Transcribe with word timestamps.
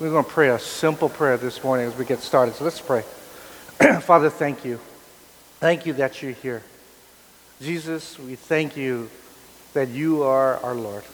we're 0.00 0.10
going 0.10 0.24
to 0.24 0.30
pray 0.30 0.48
a 0.48 0.58
simple 0.58 1.08
prayer 1.08 1.36
this 1.36 1.62
morning 1.62 1.86
as 1.86 1.96
we 1.96 2.04
get 2.04 2.18
started. 2.18 2.54
So 2.56 2.64
let's 2.64 2.80
pray. 2.80 3.02
Father, 4.00 4.28
thank 4.28 4.64
you. 4.64 4.80
Thank 5.60 5.86
you 5.86 5.92
that 5.94 6.20
you're 6.20 6.32
here. 6.32 6.62
Jesus, 7.62 8.18
we 8.18 8.34
thank 8.34 8.76
you 8.76 9.08
that 9.72 9.88
you 9.88 10.24
are 10.24 10.56
our 10.64 10.74
Lord. 10.74 11.04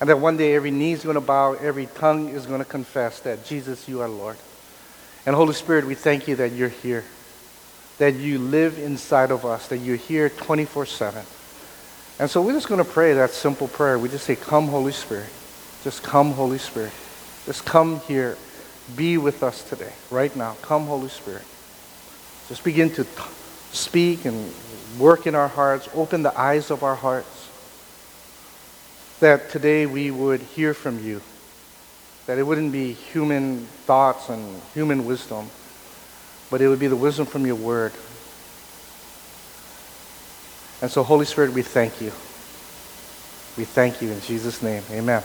And 0.00 0.08
that 0.08 0.20
one 0.20 0.36
day 0.36 0.54
every 0.54 0.70
knee 0.70 0.92
is 0.92 1.02
going 1.02 1.14
to 1.16 1.20
bow, 1.20 1.54
every 1.54 1.86
tongue 1.86 2.28
is 2.28 2.46
going 2.46 2.60
to 2.60 2.64
confess 2.64 3.20
that 3.20 3.44
Jesus, 3.44 3.88
you 3.88 4.00
are 4.00 4.08
Lord. 4.08 4.36
And 5.24 5.34
Holy 5.34 5.54
Spirit, 5.54 5.86
we 5.86 5.96
thank 5.96 6.28
you 6.28 6.36
that 6.36 6.52
you're 6.52 6.68
here, 6.68 7.04
that 7.98 8.14
you 8.14 8.38
live 8.38 8.78
inside 8.78 9.32
of 9.32 9.44
us, 9.44 9.66
that 9.68 9.78
you're 9.78 9.96
here 9.96 10.28
24 10.28 10.86
7. 10.86 11.24
And 12.20 12.30
so 12.30 12.42
we're 12.42 12.52
just 12.52 12.68
going 12.68 12.82
to 12.82 12.88
pray 12.90 13.14
that 13.14 13.30
simple 13.30 13.66
prayer. 13.66 13.98
We 13.98 14.08
just 14.08 14.24
say, 14.24 14.36
Come, 14.36 14.68
Holy 14.68 14.92
Spirit. 14.92 15.28
Just 15.82 16.04
come, 16.04 16.30
Holy 16.32 16.58
Spirit. 16.58 16.92
Just 17.46 17.64
come 17.64 18.00
here. 18.00 18.36
Be 18.96 19.18
with 19.18 19.42
us 19.42 19.62
today, 19.68 19.92
right 20.10 20.34
now. 20.36 20.56
Come, 20.62 20.86
Holy 20.86 21.08
Spirit. 21.08 21.44
Just 22.48 22.62
begin 22.62 22.90
to 22.90 23.04
t- 23.04 23.10
speak 23.72 24.24
and 24.24 24.52
work 24.98 25.26
in 25.26 25.34
our 25.34 25.48
hearts, 25.48 25.88
open 25.94 26.22
the 26.22 26.38
eyes 26.38 26.70
of 26.70 26.82
our 26.82 26.94
hearts. 26.94 27.48
That 29.20 29.50
today 29.50 29.86
we 29.86 30.10
would 30.10 30.40
hear 30.40 30.74
from 30.74 31.04
you. 31.04 31.20
That 32.26 32.38
it 32.38 32.42
wouldn't 32.42 32.72
be 32.72 32.92
human 32.92 33.66
thoughts 33.86 34.28
and 34.28 34.60
human 34.74 35.06
wisdom, 35.06 35.48
but 36.50 36.60
it 36.60 36.68
would 36.68 36.80
be 36.80 36.88
the 36.88 36.96
wisdom 36.96 37.26
from 37.26 37.46
your 37.46 37.56
word. 37.56 37.92
And 40.82 40.90
so, 40.90 41.02
Holy 41.02 41.24
Spirit, 41.24 41.52
we 41.52 41.62
thank 41.62 42.00
you. 42.00 42.08
We 43.56 43.64
thank 43.64 44.02
you 44.02 44.10
in 44.10 44.20
Jesus' 44.20 44.62
name. 44.62 44.82
Amen. 44.90 45.22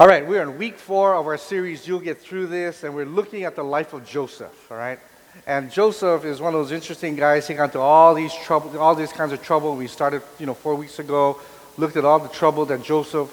All 0.00 0.06
right, 0.06 0.26
we're 0.26 0.40
in 0.40 0.56
week 0.56 0.78
four 0.78 1.14
of 1.14 1.26
our 1.26 1.36
series, 1.36 1.86
You'll 1.86 2.00
Get 2.00 2.22
Through 2.22 2.46
This, 2.46 2.84
and 2.84 2.94
we're 2.94 3.04
looking 3.04 3.44
at 3.44 3.54
the 3.54 3.62
life 3.62 3.92
of 3.92 4.06
Joseph, 4.06 4.72
all 4.72 4.78
right? 4.78 4.98
And 5.46 5.70
Joseph 5.70 6.24
is 6.24 6.40
one 6.40 6.54
of 6.54 6.60
those 6.60 6.72
interesting 6.72 7.16
guys. 7.16 7.46
He 7.46 7.52
got 7.52 7.64
into 7.64 7.80
all 7.80 8.14
these 8.14 8.32
trouble, 8.34 8.78
all 8.78 8.94
these 8.94 9.12
kinds 9.12 9.32
of 9.32 9.42
trouble. 9.42 9.76
We 9.76 9.88
started, 9.88 10.22
you 10.38 10.46
know, 10.46 10.54
four 10.54 10.74
weeks 10.74 11.00
ago, 11.00 11.38
looked 11.76 11.98
at 11.98 12.06
all 12.06 12.18
the 12.18 12.30
trouble 12.30 12.64
that 12.64 12.82
Joseph 12.82 13.28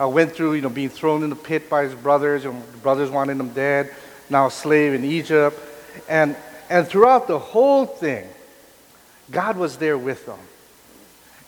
uh, 0.00 0.08
went 0.08 0.32
through, 0.32 0.54
you 0.54 0.62
know, 0.62 0.70
being 0.70 0.88
thrown 0.88 1.22
in 1.22 1.30
the 1.30 1.36
pit 1.36 1.70
by 1.70 1.84
his 1.84 1.94
brothers, 1.94 2.46
and 2.46 2.60
the 2.60 2.78
brothers 2.78 3.08
wanted 3.08 3.38
him 3.38 3.50
dead, 3.50 3.94
now 4.28 4.46
a 4.46 4.50
slave 4.50 4.94
in 4.94 5.04
Egypt. 5.04 5.56
And, 6.08 6.34
and 6.68 6.84
throughout 6.88 7.28
the 7.28 7.38
whole 7.38 7.86
thing, 7.86 8.26
God 9.30 9.56
was 9.56 9.76
there 9.76 9.96
with 9.96 10.26
them. 10.26 10.40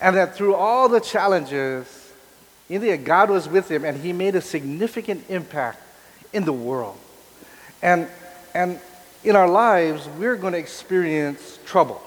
And 0.00 0.14
that 0.14 0.36
through 0.36 0.55
all 0.55 0.89
the 0.89 1.00
challenges, 1.00 2.03
in 2.69 2.81
the 2.81 2.93
end, 2.93 3.05
God 3.05 3.31
was 3.31 3.48
with 3.48 3.70
him 3.70 3.84
and 3.84 3.97
he 3.98 4.12
made 4.12 4.34
a 4.34 4.41
significant 4.41 5.25
impact 5.29 5.81
in 6.33 6.45
the 6.45 6.53
world. 6.53 6.98
And, 7.83 8.09
and 8.55 8.81
in 9.23 9.37
our 9.37 9.48
lives, 9.48 10.09
we're 10.19 10.37
going 10.37 10.53
to 10.55 10.59
experience 10.59 11.59
trouble. 11.67 12.01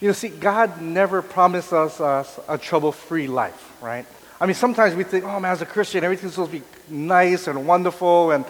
You 0.00 0.08
know, 0.08 0.12
see, 0.12 0.28
God 0.28 0.80
never 0.80 1.22
promised 1.22 1.72
us, 1.72 2.00
us 2.00 2.38
a 2.48 2.58
trouble 2.58 2.92
free 2.92 3.26
life, 3.28 3.72
right? 3.80 4.04
I 4.40 4.46
mean, 4.46 4.54
sometimes 4.54 4.94
we 4.94 5.04
think, 5.04 5.24
oh 5.24 5.40
man, 5.40 5.52
as 5.52 5.62
a 5.62 5.66
Christian, 5.66 6.04
everything's 6.04 6.34
supposed 6.34 6.52
to 6.52 6.58
be 6.58 6.64
nice 6.88 7.46
and 7.46 7.66
wonderful 7.66 8.32
and, 8.32 8.44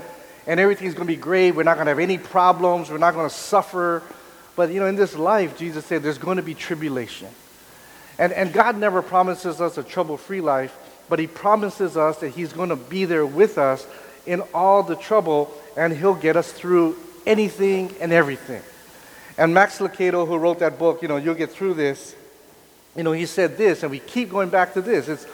and 0.47 0.59
everything's 0.59 0.95
going 0.95 1.07
to 1.07 1.13
be 1.13 1.21
great. 1.21 1.53
We're 1.53 1.63
not 1.63 1.75
going 1.75 1.87
to 1.87 1.91
have 1.91 1.99
any 1.99 2.19
problems. 2.19 2.91
We're 2.91 2.99
not 2.99 3.15
going 3.15 3.29
to 3.29 3.35
suffer. 3.35 4.03
But, 4.57 4.71
you 4.71 4.81
know, 4.81 4.87
in 4.87 4.97
this 4.97 5.15
life, 5.15 5.59
Jesus 5.59 5.85
said 5.85 6.03
there's 6.03 6.19
going 6.19 6.39
to 6.39 6.43
be 6.43 6.55
tribulation. 6.55 7.29
And, 8.19 8.33
and 8.33 8.53
God 8.53 8.79
never 8.79 9.03
promises 9.03 9.61
us 9.61 9.79
a 9.79 9.83
trouble 9.83 10.17
free 10.17 10.41
life, 10.41 10.77
but 11.09 11.19
He 11.19 11.27
promises 11.27 11.97
us 11.97 12.19
that 12.19 12.31
He's 12.31 12.53
going 12.53 12.71
to 12.71 12.77
be 12.77 13.05
there 13.05 13.27
with 13.27 13.59
us 13.59 13.87
in 14.27 14.41
all 14.53 14.83
the 14.83 14.97
trouble 14.97 15.53
and 15.77 15.93
He'll 15.93 16.15
get 16.15 16.37
us 16.37 16.53
through 16.53 16.97
anything 17.27 17.95
and 18.01 18.13
everything. 18.13 18.63
And 19.39 19.53
Max 19.53 19.79
Lucado, 19.79 20.27
who 20.27 20.37
wrote 20.39 20.61
that 20.61 20.79
book, 20.79 21.03
you 21.03 21.09
know, 21.09 21.17
You'll 21.17 21.35
Get 21.35 21.51
Through 21.51 21.75
This, 21.75 22.15
you 22.97 23.03
know, 23.03 23.13
he 23.13 23.27
said 23.27 23.59
this, 23.59 23.83
and 23.83 23.91
we 23.91 23.99
keep 23.99 24.31
going 24.31 24.49
back 24.49 24.73
to 24.75 24.81
this. 24.81 25.09
It's, 25.09 25.27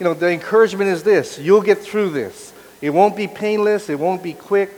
you 0.00 0.04
know, 0.04 0.14
the 0.14 0.30
encouragement 0.30 0.90
is 0.90 1.02
this 1.02 1.38
you'll 1.38 1.62
get 1.62 1.78
through 1.78 2.10
this. 2.10 2.52
It 2.80 2.90
won't 2.90 3.16
be 3.16 3.26
painless, 3.26 3.88
it 3.88 3.98
won't 3.98 4.22
be 4.22 4.32
quick, 4.32 4.70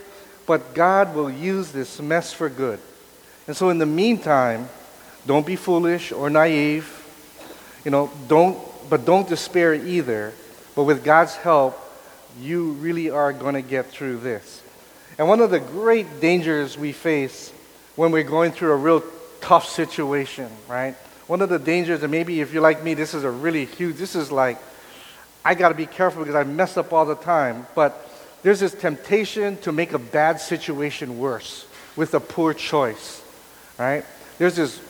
but 0.46 0.74
God 0.74 1.14
will 1.14 1.30
use 1.30 1.72
this 1.72 2.00
mess 2.00 2.32
for 2.32 2.48
good. 2.48 2.80
And 3.46 3.56
so, 3.56 3.70
in 3.70 3.78
the 3.78 3.86
meantime, 3.86 4.68
don't 5.26 5.46
be 5.46 5.56
foolish 5.56 6.12
or 6.12 6.28
naive. 6.28 6.94
You 7.84 7.90
know, 7.90 8.10
don't, 8.26 8.58
but 8.88 9.04
don't 9.04 9.28
despair 9.28 9.74
either. 9.74 10.32
But 10.74 10.84
with 10.84 11.04
God's 11.04 11.36
help, 11.36 11.78
you 12.40 12.72
really 12.72 13.10
are 13.10 13.32
going 13.32 13.54
to 13.54 13.62
get 13.62 13.86
through 13.86 14.18
this. 14.18 14.62
And 15.18 15.28
one 15.28 15.40
of 15.40 15.50
the 15.50 15.58
great 15.58 16.20
dangers 16.20 16.78
we 16.78 16.92
face 16.92 17.52
when 17.96 18.12
we're 18.12 18.22
going 18.22 18.52
through 18.52 18.72
a 18.72 18.76
real 18.76 19.02
tough 19.40 19.66
situation, 19.66 20.48
right? 20.68 20.94
One 21.26 21.42
of 21.42 21.48
the 21.48 21.58
dangers, 21.58 22.02
and 22.02 22.10
maybe 22.10 22.40
if 22.40 22.52
you're 22.52 22.62
like 22.62 22.84
me, 22.84 22.94
this 22.94 23.12
is 23.14 23.24
a 23.24 23.30
really 23.30 23.64
huge, 23.64 23.96
this 23.96 24.14
is 24.14 24.30
like, 24.30 24.58
I 25.44 25.54
got 25.54 25.70
to 25.70 25.74
be 25.74 25.86
careful 25.86 26.22
because 26.22 26.36
I 26.36 26.44
mess 26.44 26.76
up 26.76 26.92
all 26.92 27.04
the 27.04 27.16
time. 27.16 27.66
But 27.74 28.08
there's 28.42 28.60
this 28.60 28.74
temptation 28.74 29.56
to 29.58 29.72
make 29.72 29.92
a 29.92 29.98
bad 29.98 30.40
situation 30.40 31.18
worse 31.18 31.66
with 31.96 32.14
a 32.14 32.20
poor 32.20 32.54
choice, 32.54 33.22
right? 33.78 34.04
There's 34.38 34.56
this 34.56 34.80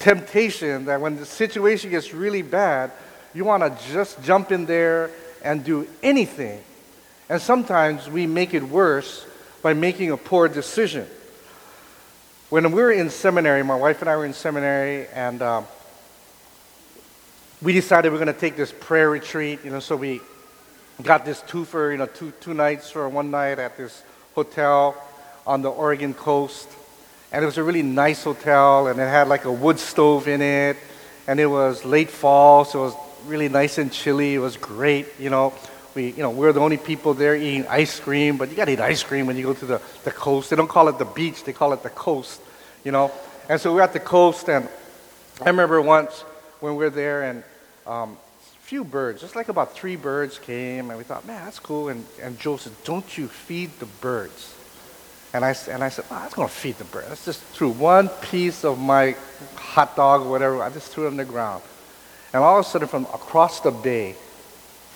temptation 0.00 0.86
that 0.86 1.00
when 1.00 1.16
the 1.16 1.26
situation 1.26 1.90
gets 1.90 2.12
really 2.12 2.42
bad, 2.42 2.90
you 3.34 3.44
want 3.44 3.62
to 3.62 3.92
just 3.92 4.22
jump 4.22 4.52
in 4.52 4.66
there 4.66 5.10
and 5.44 5.64
do 5.64 5.86
anything. 6.02 6.62
And 7.28 7.40
sometimes 7.40 8.08
we 8.08 8.26
make 8.26 8.54
it 8.54 8.62
worse 8.62 9.26
by 9.62 9.74
making 9.74 10.10
a 10.10 10.16
poor 10.16 10.48
decision. 10.48 11.06
When 12.48 12.72
we 12.72 12.82
were 12.82 12.92
in 12.92 13.10
seminary, 13.10 13.62
my 13.62 13.76
wife 13.76 14.00
and 14.00 14.08
I 14.08 14.16
were 14.16 14.24
in 14.24 14.32
seminary, 14.32 15.06
and 15.08 15.42
um, 15.42 15.66
we 17.60 17.74
decided 17.74 18.10
we 18.10 18.16
are 18.16 18.24
going 18.24 18.34
to 18.34 18.40
take 18.40 18.56
this 18.56 18.72
prayer 18.72 19.10
retreat. 19.10 19.60
You 19.64 19.70
know, 19.70 19.80
so 19.80 19.96
we 19.96 20.20
got 21.02 21.26
this 21.26 21.42
two 21.42 21.66
for 21.66 21.92
you 21.92 21.98
know 21.98 22.06
two 22.06 22.32
two 22.40 22.54
nights 22.54 22.96
or 22.96 23.08
one 23.08 23.30
night 23.30 23.58
at 23.58 23.76
this 23.76 24.02
hotel 24.34 24.96
on 25.46 25.60
the 25.60 25.70
Oregon 25.70 26.14
coast, 26.14 26.68
and 27.30 27.42
it 27.42 27.46
was 27.46 27.58
a 27.58 27.62
really 27.62 27.82
nice 27.82 28.24
hotel, 28.24 28.86
and 28.86 28.98
it 28.98 29.08
had 29.08 29.28
like 29.28 29.44
a 29.44 29.52
wood 29.52 29.78
stove 29.78 30.26
in 30.28 30.40
it, 30.40 30.78
and 31.26 31.38
it 31.38 31.46
was 31.46 31.84
late 31.84 32.08
fall, 32.08 32.64
so 32.64 32.78
it 32.78 32.82
was 32.86 33.07
really 33.28 33.48
nice 33.48 33.78
and 33.78 33.92
chilly. 33.92 34.34
It 34.34 34.38
was 34.38 34.56
great, 34.56 35.06
you 35.18 35.30
know. 35.30 35.52
We, 35.94 36.10
you 36.10 36.22
know, 36.22 36.30
we're 36.30 36.52
the 36.52 36.60
only 36.60 36.76
people 36.76 37.14
there 37.14 37.36
eating 37.36 37.66
ice 37.66 38.00
cream, 38.00 38.36
but 38.36 38.50
you 38.50 38.56
gotta 38.56 38.72
eat 38.72 38.80
ice 38.80 39.02
cream 39.02 39.26
when 39.26 39.36
you 39.36 39.44
go 39.44 39.54
to 39.54 39.66
the, 39.66 39.80
the 40.04 40.10
coast. 40.10 40.50
They 40.50 40.56
don't 40.56 40.68
call 40.68 40.88
it 40.88 40.98
the 40.98 41.04
beach, 41.04 41.44
they 41.44 41.52
call 41.52 41.72
it 41.72 41.82
the 41.82 41.90
coast, 41.90 42.40
you 42.84 42.92
know. 42.92 43.10
And 43.48 43.60
so 43.60 43.74
we're 43.74 43.82
at 43.82 43.92
the 43.92 44.00
coast, 44.00 44.48
and 44.48 44.68
I 45.40 45.48
remember 45.48 45.80
once 45.80 46.20
when 46.60 46.76
we 46.76 46.84
were 46.84 46.90
there, 46.90 47.22
and 47.22 47.42
um, 47.86 48.16
a 48.40 48.60
few 48.62 48.84
birds, 48.84 49.20
just 49.20 49.36
like 49.36 49.48
about 49.48 49.72
three 49.72 49.96
birds 49.96 50.38
came, 50.38 50.90
and 50.90 50.98
we 50.98 51.04
thought, 51.04 51.26
man, 51.26 51.44
that's 51.44 51.58
cool. 51.58 51.88
And, 51.88 52.04
and 52.20 52.38
Joe 52.38 52.56
said, 52.56 52.72
don't 52.84 53.16
you 53.16 53.28
feed 53.28 53.70
the 53.78 53.86
birds. 53.86 54.54
And 55.32 55.44
I, 55.44 55.54
and 55.70 55.84
I 55.84 55.88
said, 55.88 56.04
oh, 56.10 56.16
I 56.16 56.24
was 56.24 56.34
going 56.34 56.48
to 56.48 56.54
feed 56.54 56.76
the 56.76 56.84
birds. 56.84 57.06
I 57.10 57.14
just 57.24 57.42
threw 57.42 57.70
one 57.70 58.08
piece 58.08 58.64
of 58.64 58.78
my 58.78 59.14
hot 59.56 59.96
dog 59.96 60.22
or 60.22 60.30
whatever, 60.30 60.62
I 60.62 60.70
just 60.70 60.92
threw 60.92 61.04
it 61.04 61.10
on 61.10 61.16
the 61.16 61.24
ground. 61.24 61.62
And 62.38 62.44
all 62.44 62.60
of 62.60 62.66
a 62.66 62.68
sudden, 62.68 62.86
from 62.86 63.02
across 63.06 63.58
the 63.58 63.72
bay, 63.72 64.14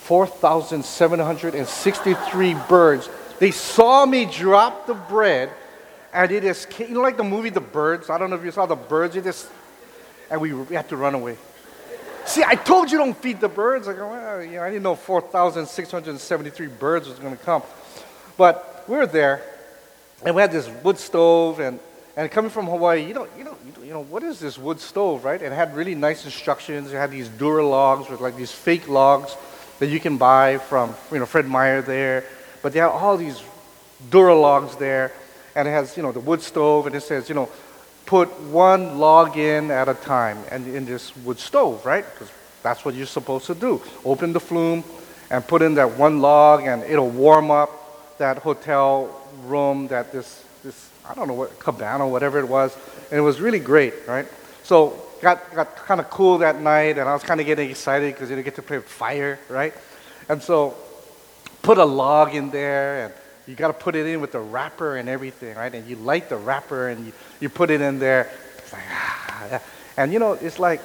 4,763 0.03 2.53
birds, 2.69 3.09
they 3.37 3.51
saw 3.51 4.05
me 4.05 4.23
drop 4.23 4.87
the 4.87 4.93
bread, 4.93 5.49
and 6.13 6.31
it 6.31 6.45
is, 6.45 6.65
you 6.79 6.87
know, 6.87 7.01
like 7.01 7.17
the 7.17 7.23
movie 7.25 7.49
The 7.49 7.59
Birds? 7.59 8.09
I 8.09 8.17
don't 8.17 8.29
know 8.29 8.37
if 8.37 8.45
you 8.45 8.51
saw 8.51 8.65
The 8.65 8.77
Birds, 8.77 9.17
it 9.17 9.25
just, 9.25 9.49
and 10.31 10.39
we, 10.39 10.53
we 10.53 10.73
had 10.73 10.87
to 10.87 10.95
run 10.95 11.15
away. 11.15 11.35
See, 12.25 12.45
I 12.47 12.55
told 12.55 12.89
you 12.89 12.97
don't 12.97 13.17
feed 13.17 13.41
the 13.41 13.49
birds. 13.49 13.89
I 13.89 13.93
go, 13.93 14.07
well, 14.07 14.41
you 14.41 14.51
know, 14.51 14.63
I 14.63 14.69
didn't 14.69 14.83
know 14.83 14.95
4,673 14.95 16.67
birds 16.67 17.09
was 17.09 17.19
going 17.19 17.35
to 17.35 17.43
come. 17.43 17.61
But 18.37 18.85
we 18.87 18.95
were 18.95 19.05
there, 19.05 19.41
and 20.25 20.33
we 20.33 20.41
had 20.41 20.53
this 20.53 20.69
wood 20.81 20.97
stove, 20.97 21.59
and, 21.59 21.77
and 22.15 22.29
coming 22.29 22.51
from 22.51 22.67
Hawaii, 22.67 23.05
you 23.05 23.13
know, 23.13 23.27
you 23.37 23.43
know, 23.43 23.57
you 23.83 23.91
know, 23.91 24.03
what 24.03 24.23
is 24.23 24.39
this 24.39 24.57
wood 24.57 24.79
stove, 24.79 25.25
right? 25.25 25.41
It 25.41 25.51
had 25.51 25.75
really 25.75 25.95
nice 25.95 26.25
instructions. 26.25 26.93
It 26.93 26.97
had 26.97 27.11
these 27.11 27.27
Dura 27.27 27.65
logs 27.65 28.09
with 28.09 28.21
like 28.21 28.35
these 28.35 28.51
fake 28.51 28.87
logs 28.87 29.35
that 29.79 29.87
you 29.87 29.99
can 29.99 30.17
buy 30.17 30.59
from, 30.59 30.95
you 31.11 31.19
know, 31.19 31.25
Fred 31.25 31.47
Meyer 31.47 31.81
there. 31.81 32.23
But 32.61 32.73
they 32.73 32.79
have 32.79 32.91
all 32.91 33.17
these 33.17 33.41
Dura 34.09 34.35
logs 34.35 34.75
there, 34.75 35.11
and 35.55 35.67
it 35.67 35.71
has, 35.71 35.97
you 35.97 36.03
know, 36.03 36.11
the 36.11 36.19
wood 36.19 36.41
stove, 36.41 36.87
and 36.87 36.95
it 36.95 37.01
says, 37.01 37.29
you 37.29 37.35
know, 37.35 37.49
put 38.05 38.29
one 38.41 38.99
log 38.99 39.37
in 39.37 39.71
at 39.71 39.89
a 39.89 39.93
time 39.93 40.37
and 40.51 40.67
in 40.67 40.85
this 40.85 41.15
wood 41.17 41.39
stove, 41.39 41.85
right? 41.85 42.05
Because 42.13 42.31
that's 42.61 42.85
what 42.85 42.93
you're 42.95 43.05
supposed 43.05 43.47
to 43.47 43.55
do. 43.55 43.81
Open 44.05 44.33
the 44.33 44.39
flume 44.39 44.83
and 45.31 45.45
put 45.47 45.61
in 45.61 45.73
that 45.75 45.97
one 45.97 46.21
log, 46.21 46.63
and 46.63 46.83
it'll 46.83 47.09
warm 47.09 47.49
up 47.49 48.17
that 48.19 48.37
hotel 48.37 49.19
room 49.45 49.87
that 49.87 50.11
this 50.11 50.43
I 51.07 51.13
don't 51.13 51.27
know 51.27 51.33
what, 51.33 51.59
cabana, 51.59 52.07
whatever 52.07 52.39
it 52.39 52.47
was. 52.47 52.75
And 53.09 53.19
it 53.19 53.21
was 53.21 53.41
really 53.41 53.59
great, 53.59 53.93
right? 54.07 54.27
So 54.63 55.01
got, 55.21 55.53
got 55.53 55.75
kind 55.75 55.99
of 55.99 56.09
cool 56.09 56.39
that 56.39 56.61
night, 56.61 56.97
and 56.97 57.09
I 57.09 57.13
was 57.13 57.23
kind 57.23 57.39
of 57.39 57.45
getting 57.45 57.69
excited 57.69 58.13
because 58.13 58.29
you 58.29 58.41
get 58.41 58.55
to 58.55 58.61
play 58.61 58.77
with 58.77 58.87
fire, 58.87 59.39
right? 59.49 59.73
And 60.29 60.41
so 60.41 60.75
put 61.61 61.77
a 61.77 61.85
log 61.85 62.35
in 62.35 62.49
there 62.49 63.05
and 63.05 63.13
you 63.47 63.55
got 63.55 63.67
to 63.67 63.73
put 63.73 63.95
it 63.95 64.05
in 64.05 64.21
with 64.21 64.31
the 64.31 64.39
wrapper 64.39 64.97
and 64.97 65.09
everything, 65.09 65.55
right? 65.55 65.73
And 65.73 65.87
you 65.87 65.95
light 65.97 66.29
the 66.29 66.37
wrapper 66.37 66.89
and 66.89 67.07
you, 67.07 67.13
you 67.39 67.49
put 67.49 67.69
it 67.69 67.81
in 67.81 67.99
there. 67.99 68.31
It's 68.57 68.71
like, 68.71 68.83
ah. 68.89 69.61
And 69.97 70.13
you 70.13 70.19
know, 70.19 70.33
it's 70.33 70.59
like, 70.59 70.81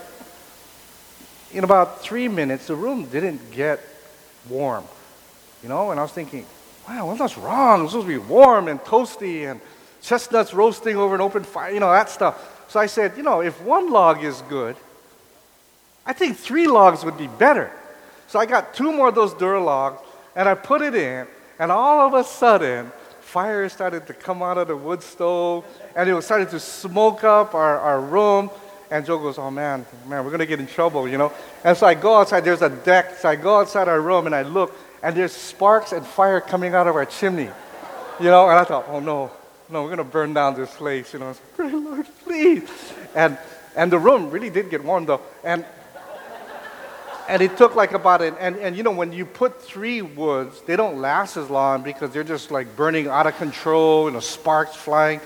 in 1.53 1.64
about 1.64 2.03
three 2.03 2.29
minutes, 2.29 2.67
the 2.67 2.75
room 2.75 3.06
didn't 3.06 3.53
get 3.53 3.81
warm, 4.50 4.85
you 5.62 5.69
know? 5.69 5.91
And 5.91 6.00
I 6.00 6.03
was 6.03 6.12
thinking, 6.12 6.44
wow, 6.88 7.06
what's 7.06 7.38
wrong? 7.38 7.82
It's 7.82 7.93
supposed 7.93 8.09
to 8.09 8.12
be 8.12 8.19
warm 8.19 8.69
and 8.69 8.81
toasty 8.81 9.50
and 9.50 9.61
chestnuts 10.03 10.55
roasting 10.55 10.97
over 10.97 11.15
an 11.15 11.21
open 11.21 11.45
fire, 11.45 11.73
you 11.73 11.81
know, 11.81 11.91
that 11.91 12.11
stuff. 12.11 12.67
So 12.69 12.79
I 12.79 12.87
said, 12.87 13.17
you 13.17 13.23
know, 13.23 13.41
if 13.41 13.61
one 13.62 13.91
log 13.91 14.23
is 14.23 14.43
good, 14.43 14.77
I 16.05 16.12
think 16.12 16.37
three 16.37 16.67
logs 16.67 17.05
would 17.05 17.19
be 17.19 17.27
better. 17.27 17.71
So 18.29 18.39
I 18.39 18.47
got 18.47 18.75
two 18.75 18.93
more 18.93 19.09
of 19.09 19.15
those 19.15 19.35
Duralogs 19.35 19.99
and 20.37 20.49
I 20.49 20.55
put 20.55 20.83
it 20.83 20.95
in, 20.95 21.27
and 21.59 21.73
all 21.73 22.06
of 22.06 22.15
a 22.15 22.23
sudden, 22.23 22.93
fire 23.21 23.69
started 23.69 24.06
to 24.06 24.15
come 24.15 24.43
out 24.43 24.56
of 24.56 24.69
the 24.69 24.77
wood 24.77 25.03
stove 25.03 25.65
and 25.97 26.09
it 26.09 26.15
was 26.15 26.25
starting 26.25 26.47
to 26.49 26.61
smoke 26.61 27.25
up 27.25 27.55
our, 27.55 27.79
our 27.81 28.00
room. 28.00 28.50
And 28.91 29.05
Joe 29.05 29.19
goes, 29.19 29.39
Oh 29.39 29.50
man, 29.50 29.85
man, 30.06 30.25
we're 30.25 30.37
to 30.37 30.47
get 30.47 30.61
in 30.61 30.67
trouble, 30.67 31.09
you 31.09 31.19
know? 31.19 31.33
And 31.65 31.77
so 31.77 31.87
I 31.87 31.95
go 31.95 32.17
outside, 32.17 32.45
there's 32.45 32.62
a 32.62 32.71
deck. 32.71 33.17
So 33.17 33.29
I 33.29 33.37
go 33.37 33.61
outside 33.61 33.89
our 33.89 34.00
room 34.00 34.27
and 34.27 34.35
I 34.35 34.43
look, 34.43 34.75
and 35.03 35.15
there's 35.15 35.33
sparks 35.33 35.93
and 35.93 36.06
fire 36.06 36.41
coming 36.41 36.75
out 36.75 36.87
of 36.87 36.97
our 36.97 37.05
chimney, 37.05 37.50
you 38.19 38.31
know? 38.31 38.49
And 38.49 38.59
I 38.59 38.65
thought, 38.65 38.87
Oh 38.89 39.00
no, 39.00 39.31
no, 39.70 39.82
we're 39.82 39.88
going 39.88 39.99
to 39.99 40.05
burn 40.05 40.32
down 40.32 40.55
this 40.55 40.75
place, 40.75 41.12
you 41.12 41.19
know? 41.19 41.35
Pray, 41.55 41.70
Lord, 41.70 42.06
please. 42.25 42.69
And, 43.15 43.37
and 43.76 43.93
the 43.93 43.99
room 43.99 44.31
really 44.31 44.50
did 44.50 44.70
get 44.70 44.82
warm 44.82 45.05
though. 45.05 45.20
And, 45.44 45.65
and 47.29 47.43
it 47.43 47.59
took 47.59 47.75
like 47.75 47.93
about 47.93 48.23
an, 48.23 48.35
and, 48.41 48.56
and 48.56 48.76
you 48.76 48.82
know, 48.82 48.93
when 48.93 49.12
you 49.12 49.26
put 49.26 49.61
three 49.61 50.00
woods, 50.00 50.62
they 50.62 50.76
don't 50.76 51.00
last 51.00 51.37
as 51.37 51.50
long 51.50 51.82
because 51.82 52.12
they're 52.12 52.25
just 52.25 52.50
like 52.50 52.75
burning 52.76 53.09
out 53.09 53.26
of 53.26 53.37
control, 53.37 54.06
you 54.06 54.12
know, 54.12 54.20
sparks 54.20 54.75
flying. 54.75 55.20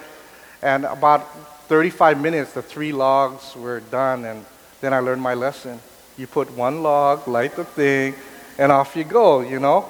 And 0.61 0.85
about 0.85 1.21
35 1.69 2.21
minutes, 2.21 2.53
the 2.53 2.63
three 2.63 2.93
logs 2.93 3.55
were 3.57 3.81
done, 3.81 4.25
and 4.25 4.45
then 4.81 4.93
I 4.93 4.99
learned 4.99 5.23
my 5.23 5.35
lesson. 5.35 5.81
You 6.17 6.27
put 6.27 6.51
one 6.53 6.83
log, 6.83 7.27
light 7.27 7.55
the 7.57 7.65
thing, 7.65 8.15
and 8.59 8.71
off 8.71 8.97
you 8.97 9.05
go, 9.05 9.41
you 9.41 9.61
know? 9.61 9.89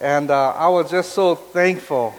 And 0.00 0.30
uh, 0.30 0.52
I 0.52 0.68
was 0.68 0.90
just 0.90 1.12
so 1.12 1.34
thankful 1.34 2.14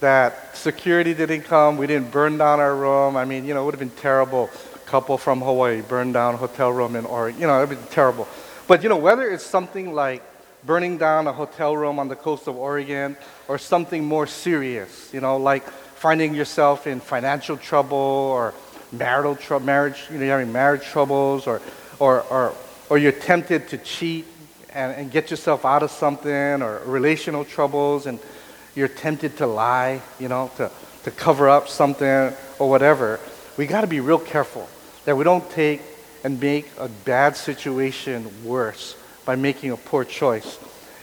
that 0.00 0.56
security 0.56 1.14
didn't 1.14 1.42
come. 1.42 1.76
We 1.76 1.86
didn't 1.86 2.10
burn 2.10 2.38
down 2.38 2.60
our 2.60 2.74
room. 2.74 3.16
I 3.16 3.24
mean, 3.24 3.44
you 3.44 3.54
know, 3.54 3.62
it 3.62 3.64
would 3.66 3.74
have 3.74 3.80
been 3.80 3.90
terrible. 3.90 4.50
Couple 4.86 5.18
from 5.18 5.40
Hawaii 5.40 5.82
burned 5.82 6.14
down 6.14 6.36
hotel 6.36 6.70
room 6.72 6.96
in 6.96 7.04
Oregon. 7.04 7.40
You 7.40 7.46
know, 7.46 7.62
it 7.62 7.68
would 7.68 7.78
been 7.78 7.88
terrible. 7.88 8.26
But, 8.66 8.82
you 8.82 8.88
know, 8.88 8.96
whether 8.96 9.28
it's 9.28 9.44
something 9.44 9.92
like 9.92 10.22
burning 10.64 10.98
down 10.98 11.26
a 11.26 11.32
hotel 11.32 11.76
room 11.76 11.98
on 11.98 12.08
the 12.08 12.16
coast 12.16 12.46
of 12.46 12.56
Oregon 12.56 13.16
or 13.48 13.58
something 13.58 14.04
more 14.04 14.26
serious, 14.26 15.12
you 15.12 15.20
know, 15.20 15.36
like 15.36 15.68
finding 15.68 16.34
yourself 16.34 16.86
in 16.86 17.00
financial 17.00 17.56
trouble 17.56 17.96
or 17.96 18.54
marital 18.92 19.36
trouble, 19.36 19.66
marriage, 19.66 20.04
you 20.10 20.18
know, 20.18 20.24
you're 20.24 20.38
having 20.38 20.52
marriage 20.52 20.84
troubles 20.84 21.46
or, 21.46 21.60
or, 21.98 22.22
or, 22.22 22.54
or 22.88 22.98
you're 22.98 23.12
tempted 23.12 23.68
to 23.68 23.78
cheat 23.78 24.26
and, 24.72 24.92
and 24.92 25.10
get 25.10 25.30
yourself 25.30 25.64
out 25.64 25.82
of 25.82 25.90
something 25.90 26.62
or 26.62 26.80
relational 26.86 27.44
troubles 27.44 28.06
and 28.06 28.18
you're 28.78 28.86
tempted 28.86 29.36
to 29.38 29.46
lie, 29.46 30.00
you 30.20 30.28
know, 30.28 30.50
to, 30.56 30.70
to 31.02 31.10
cover 31.10 31.48
up 31.48 31.68
something 31.68 32.32
or 32.60 32.70
whatever, 32.70 33.18
we 33.56 33.66
got 33.66 33.80
to 33.80 33.88
be 33.88 33.98
real 33.98 34.20
careful 34.20 34.68
that 35.04 35.16
we 35.16 35.24
don't 35.24 35.48
take 35.50 35.82
and 36.22 36.40
make 36.40 36.70
a 36.78 36.88
bad 36.88 37.36
situation 37.36 38.44
worse 38.44 38.96
by 39.24 39.34
making 39.34 39.72
a 39.72 39.76
poor 39.76 40.04
choice. 40.04 40.58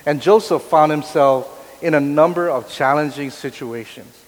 And 0.05 0.21
Joseph 0.21 0.61
found 0.63 0.91
himself 0.91 1.51
in 1.83 1.93
a 1.93 1.99
number 1.99 2.49
of 2.49 2.71
challenging 2.71 3.29
situations. 3.29 4.23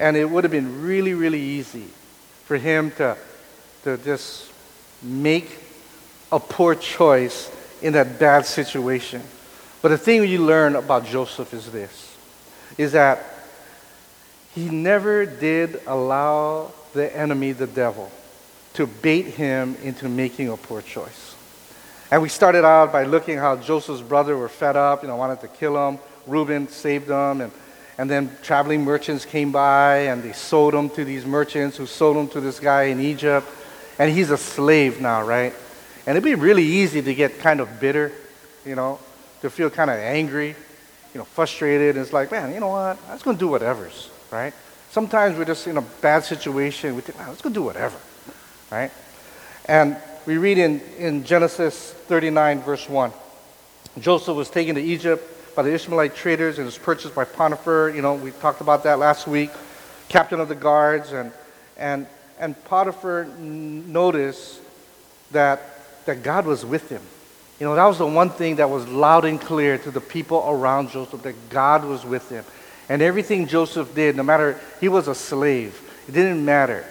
And 0.00 0.16
it 0.16 0.28
would 0.28 0.44
have 0.44 0.50
been 0.50 0.82
really, 0.82 1.12
really 1.12 1.40
easy 1.40 1.88
for 2.46 2.56
him 2.56 2.92
to, 2.92 3.16
to 3.84 3.98
just 3.98 4.50
make 5.02 5.58
a 6.32 6.40
poor 6.40 6.74
choice 6.74 7.50
in 7.82 7.92
that 7.92 8.18
bad 8.18 8.46
situation. 8.46 9.20
But 9.82 9.90
the 9.90 9.98
thing 9.98 10.24
you 10.24 10.44
learn 10.44 10.76
about 10.76 11.04
Joseph 11.04 11.52
is 11.52 11.70
this, 11.70 12.15
is 12.78 12.92
that 12.92 13.24
he 14.54 14.68
never 14.68 15.26
did 15.26 15.80
allow 15.86 16.72
the 16.94 17.14
enemy, 17.16 17.52
the 17.52 17.66
devil, 17.66 18.10
to 18.74 18.86
bait 18.86 19.26
him 19.26 19.76
into 19.82 20.08
making 20.08 20.48
a 20.48 20.56
poor 20.56 20.82
choice. 20.82 21.34
And 22.10 22.22
we 22.22 22.28
started 22.28 22.64
out 22.64 22.92
by 22.92 23.04
looking 23.04 23.38
how 23.38 23.56
Joseph's 23.56 24.02
brother 24.02 24.36
were 24.36 24.48
fed 24.48 24.76
up, 24.76 25.02
you 25.02 25.08
know, 25.08 25.16
wanted 25.16 25.40
to 25.40 25.48
kill 25.48 25.88
him. 25.88 25.98
Reuben 26.26 26.68
saved 26.68 27.06
them, 27.06 27.40
and 27.40 27.52
and 27.98 28.10
then 28.10 28.30
traveling 28.42 28.84
merchants 28.84 29.24
came 29.24 29.52
by 29.52 29.98
and 30.08 30.22
they 30.22 30.32
sold 30.32 30.74
him 30.74 30.90
to 30.90 31.04
these 31.04 31.24
merchants 31.24 31.76
who 31.76 31.86
sold 31.86 32.16
him 32.16 32.28
to 32.28 32.40
this 32.40 32.60
guy 32.60 32.84
in 32.84 33.00
Egypt. 33.00 33.46
And 33.98 34.12
he's 34.12 34.30
a 34.30 34.36
slave 34.36 35.00
now, 35.00 35.22
right? 35.22 35.54
And 36.06 36.16
it'd 36.16 36.24
be 36.24 36.34
really 36.34 36.64
easy 36.64 37.00
to 37.00 37.14
get 37.14 37.38
kind 37.38 37.60
of 37.60 37.80
bitter, 37.80 38.12
you 38.64 38.74
know, 38.74 38.98
to 39.40 39.48
feel 39.48 39.70
kind 39.70 39.90
of 39.90 39.96
angry, 39.96 40.54
you 41.16 41.18
know, 41.18 41.24
frustrated. 41.24 41.96
And 41.96 42.04
it's 42.04 42.12
like, 42.12 42.30
man, 42.30 42.52
you 42.52 42.60
know 42.60 42.68
what? 42.68 42.98
I'm 43.08 43.14
just 43.14 43.24
going 43.24 43.38
to 43.38 43.40
do 43.40 43.48
whatever's, 43.48 44.10
right? 44.30 44.52
Sometimes 44.90 45.38
we're 45.38 45.46
just 45.46 45.66
in 45.66 45.78
a 45.78 45.82
bad 46.02 46.24
situation. 46.24 46.94
We 46.94 47.00
think, 47.00 47.16
man, 47.16 47.28
let's 47.28 47.40
go 47.40 47.48
do 47.48 47.62
whatever, 47.62 47.96
right? 48.70 48.90
And 49.64 49.96
we 50.26 50.36
read 50.36 50.58
in, 50.58 50.82
in 50.98 51.24
Genesis 51.24 51.92
39, 51.92 52.60
verse 52.60 52.86
1 52.86 53.12
Joseph 53.98 54.36
was 54.36 54.50
taken 54.50 54.74
to 54.74 54.82
Egypt 54.82 55.56
by 55.56 55.62
the 55.62 55.72
Ishmaelite 55.72 56.14
traders 56.14 56.58
and 56.58 56.66
was 56.66 56.76
purchased 56.76 57.14
by 57.14 57.24
Potiphar. 57.24 57.88
You 57.88 58.02
know, 58.02 58.16
we 58.16 58.30
talked 58.32 58.60
about 58.60 58.84
that 58.84 58.98
last 58.98 59.26
week. 59.26 59.48
Captain 60.10 60.38
of 60.38 60.48
the 60.48 60.54
guards. 60.54 61.12
And, 61.12 61.32
and, 61.78 62.06
and 62.38 62.62
Potiphar 62.64 63.24
noticed 63.24 64.60
that, 65.30 65.62
that 66.04 66.22
God 66.22 66.44
was 66.44 66.66
with 66.66 66.90
him. 66.90 67.00
You 67.58 67.66
know, 67.66 67.74
that 67.74 67.86
was 67.86 67.98
the 67.98 68.06
one 68.06 68.30
thing 68.30 68.56
that 68.56 68.68
was 68.68 68.86
loud 68.86 69.24
and 69.24 69.40
clear 69.40 69.78
to 69.78 69.90
the 69.90 70.00
people 70.00 70.44
around 70.46 70.90
Joseph 70.90 71.22
that 71.22 71.48
God 71.48 71.84
was 71.84 72.04
with 72.04 72.28
him. 72.28 72.44
And 72.88 73.00
everything 73.00 73.46
Joseph 73.46 73.94
did, 73.94 74.14
no 74.14 74.22
matter, 74.22 74.60
he 74.80 74.88
was 74.88 75.08
a 75.08 75.14
slave, 75.14 75.80
it 76.06 76.12
didn't 76.12 76.44
matter. 76.44 76.84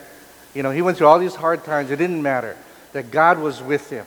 You 0.53 0.63
know, 0.63 0.71
he 0.71 0.81
went 0.81 0.97
through 0.97 1.07
all 1.07 1.19
these 1.19 1.35
hard 1.35 1.63
times, 1.63 1.91
it 1.91 1.97
didn't 1.97 2.21
matter. 2.21 2.57
That 2.93 3.11
God 3.11 3.39
was 3.39 3.61
with 3.61 3.89
him. 3.89 4.05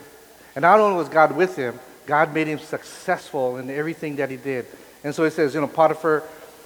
And 0.55 0.63
not 0.63 0.79
only 0.79 0.97
was 0.97 1.09
God 1.09 1.35
with 1.35 1.55
him, 1.55 1.79
God 2.05 2.33
made 2.33 2.47
him 2.47 2.59
successful 2.59 3.57
in 3.57 3.69
everything 3.69 4.15
that 4.17 4.31
he 4.31 4.37
did. 4.37 4.65
And 5.03 5.13
so 5.13 5.23
it 5.23 5.31
says, 5.31 5.53
you 5.53 5.61
know, 5.61 5.67
Potiphar 5.67 6.23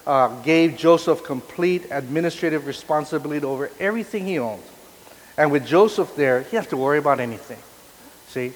uh, 0.07 0.41
gave 0.41 0.77
Joseph 0.77 1.23
complete 1.23 1.85
administrative 1.91 2.65
responsibility 2.65 3.45
over 3.45 3.69
everything 3.79 4.25
he 4.25 4.39
owned. 4.39 4.63
And 5.37 5.51
with 5.51 5.65
Joseph 5.65 6.15
there, 6.15 6.41
he 6.43 6.55
has 6.55 6.67
to 6.67 6.77
worry 6.77 6.97
about 6.97 7.19
anything. 7.19 7.59
See? 8.29 8.53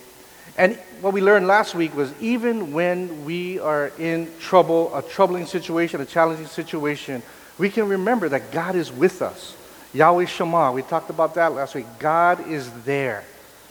And 0.57 0.75
what 1.01 1.13
we 1.13 1.21
learned 1.21 1.47
last 1.47 1.75
week 1.75 1.95
was 1.95 2.11
even 2.19 2.73
when 2.73 3.25
we 3.25 3.59
are 3.59 3.91
in 3.99 4.31
trouble, 4.39 4.95
a 4.95 5.01
troubling 5.01 5.45
situation, 5.45 6.01
a 6.01 6.05
challenging 6.05 6.47
situation, 6.47 7.21
we 7.57 7.69
can 7.69 7.87
remember 7.87 8.29
that 8.29 8.51
God 8.51 8.75
is 8.75 8.91
with 8.91 9.21
us. 9.21 9.55
Yahweh 9.93 10.25
Shammah, 10.25 10.71
we 10.71 10.81
talked 10.81 11.09
about 11.09 11.35
that 11.35 11.53
last 11.53 11.75
week. 11.75 11.85
God 11.99 12.47
is 12.47 12.69
there. 12.83 13.23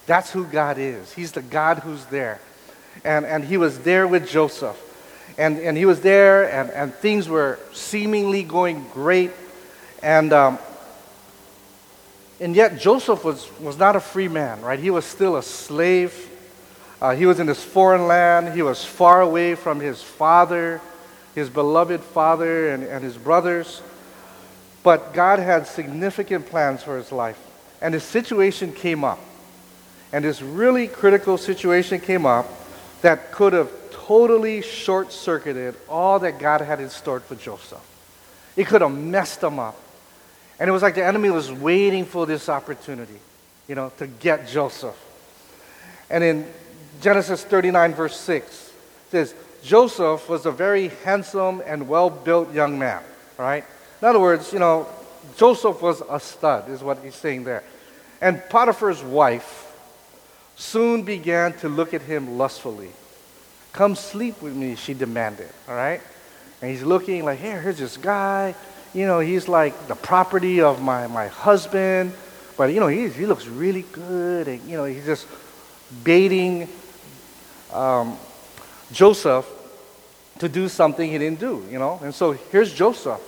That's 0.06 0.30
who 0.30 0.44
God 0.44 0.78
is. 0.78 1.12
He's 1.12 1.32
the 1.32 1.42
God 1.42 1.80
who's 1.80 2.04
there 2.06 2.40
and, 3.04 3.26
and 3.26 3.44
he 3.44 3.56
was 3.56 3.80
there 3.80 4.06
with 4.06 4.28
Joseph. 4.28 4.82
And, 5.38 5.58
and 5.58 5.76
he 5.76 5.84
was 5.84 6.00
there, 6.00 6.50
and, 6.50 6.70
and 6.70 6.94
things 6.94 7.28
were 7.28 7.58
seemingly 7.72 8.42
going 8.42 8.86
great. 8.92 9.32
And, 10.02 10.32
um, 10.32 10.58
and 12.40 12.54
yet, 12.54 12.78
Joseph 12.78 13.24
was, 13.24 13.48
was 13.60 13.78
not 13.78 13.96
a 13.96 14.00
free 14.00 14.28
man, 14.28 14.62
right? 14.62 14.78
He 14.78 14.90
was 14.90 15.04
still 15.04 15.36
a 15.36 15.42
slave. 15.42 16.30
Uh, 17.00 17.14
he 17.14 17.26
was 17.26 17.40
in 17.40 17.46
this 17.46 17.62
foreign 17.62 18.06
land. 18.06 18.54
He 18.54 18.62
was 18.62 18.84
far 18.84 19.20
away 19.20 19.54
from 19.54 19.80
his 19.80 20.02
father, 20.02 20.80
his 21.34 21.50
beloved 21.50 22.00
father, 22.00 22.70
and, 22.70 22.82
and 22.82 23.04
his 23.04 23.16
brothers. 23.16 23.82
But 24.82 25.12
God 25.12 25.38
had 25.38 25.66
significant 25.66 26.46
plans 26.46 26.82
for 26.82 26.96
his 26.96 27.12
life. 27.12 27.38
And 27.82 27.92
his 27.92 28.04
situation 28.04 28.72
came 28.72 29.04
up. 29.04 29.18
And 30.12 30.24
this 30.24 30.40
really 30.40 30.88
critical 30.88 31.36
situation 31.36 32.00
came 32.00 32.24
up 32.24 32.46
that 33.02 33.32
could 33.32 33.52
have 33.52 33.70
totally 33.90 34.62
short 34.62 35.12
circuited 35.12 35.74
all 35.88 36.20
that 36.20 36.38
God 36.38 36.60
had 36.60 36.80
in 36.80 36.88
store 36.88 37.20
for 37.20 37.34
Joseph. 37.34 37.84
It 38.56 38.66
could 38.68 38.80
have 38.80 38.96
messed 38.96 39.42
him 39.42 39.58
up. 39.58 39.76
And 40.58 40.70
it 40.70 40.72
was 40.72 40.82
like 40.82 40.94
the 40.94 41.04
enemy 41.04 41.28
was 41.28 41.52
waiting 41.52 42.06
for 42.06 42.24
this 42.24 42.48
opportunity, 42.48 43.18
you 43.68 43.74
know, 43.74 43.92
to 43.98 44.06
get 44.06 44.48
Joseph. 44.48 44.96
And 46.08 46.24
in 46.24 46.46
Genesis 47.00 47.44
39, 47.44 47.94
verse 47.94 48.18
6, 48.18 48.72
says, 49.10 49.34
Joseph 49.62 50.28
was 50.28 50.46
a 50.46 50.50
very 50.50 50.88
handsome 51.04 51.62
and 51.66 51.88
well 51.88 52.10
built 52.10 52.52
young 52.52 52.78
man, 52.78 53.02
right? 53.36 53.64
In 54.00 54.08
other 54.08 54.20
words, 54.20 54.52
you 54.52 54.58
know, 54.58 54.86
Joseph 55.36 55.82
was 55.82 56.02
a 56.08 56.20
stud, 56.20 56.68
is 56.70 56.82
what 56.82 56.98
he's 57.02 57.14
saying 57.14 57.44
there. 57.44 57.64
And 58.20 58.42
Potiphar's 58.48 59.02
wife, 59.02 59.64
soon 60.56 61.02
began 61.02 61.52
to 61.54 61.68
look 61.68 61.92
at 61.94 62.02
him 62.02 62.38
lustfully. 62.38 62.90
Come 63.72 63.94
sleep 63.94 64.40
with 64.40 64.54
me, 64.54 64.74
she 64.74 64.94
demanded, 64.94 65.50
all 65.68 65.74
right? 65.74 66.00
And 66.62 66.70
he's 66.70 66.82
looking 66.82 67.24
like, 67.24 67.38
hey, 67.38 67.50
here's 67.60 67.78
this 67.78 67.96
guy. 67.96 68.54
You 68.94 69.06
know, 69.06 69.20
he's 69.20 69.48
like 69.48 69.88
the 69.88 69.94
property 69.94 70.62
of 70.62 70.80
my, 70.80 71.06
my 71.06 71.28
husband. 71.28 72.14
But, 72.56 72.72
you 72.72 72.80
know, 72.80 72.86
he, 72.86 73.08
he 73.08 73.26
looks 73.26 73.46
really 73.46 73.84
good. 73.92 74.48
And, 74.48 74.62
you 74.62 74.78
know, 74.78 74.84
he's 74.84 75.04
just 75.04 75.26
baiting 76.02 76.68
um, 77.72 78.16
Joseph 78.92 79.46
to 80.38 80.48
do 80.48 80.68
something 80.68 81.10
he 81.10 81.18
didn't 81.18 81.40
do, 81.40 81.64
you 81.70 81.78
know. 81.78 81.98
And 82.02 82.14
so 82.14 82.32
here's 82.32 82.72
Joseph. 82.72 83.20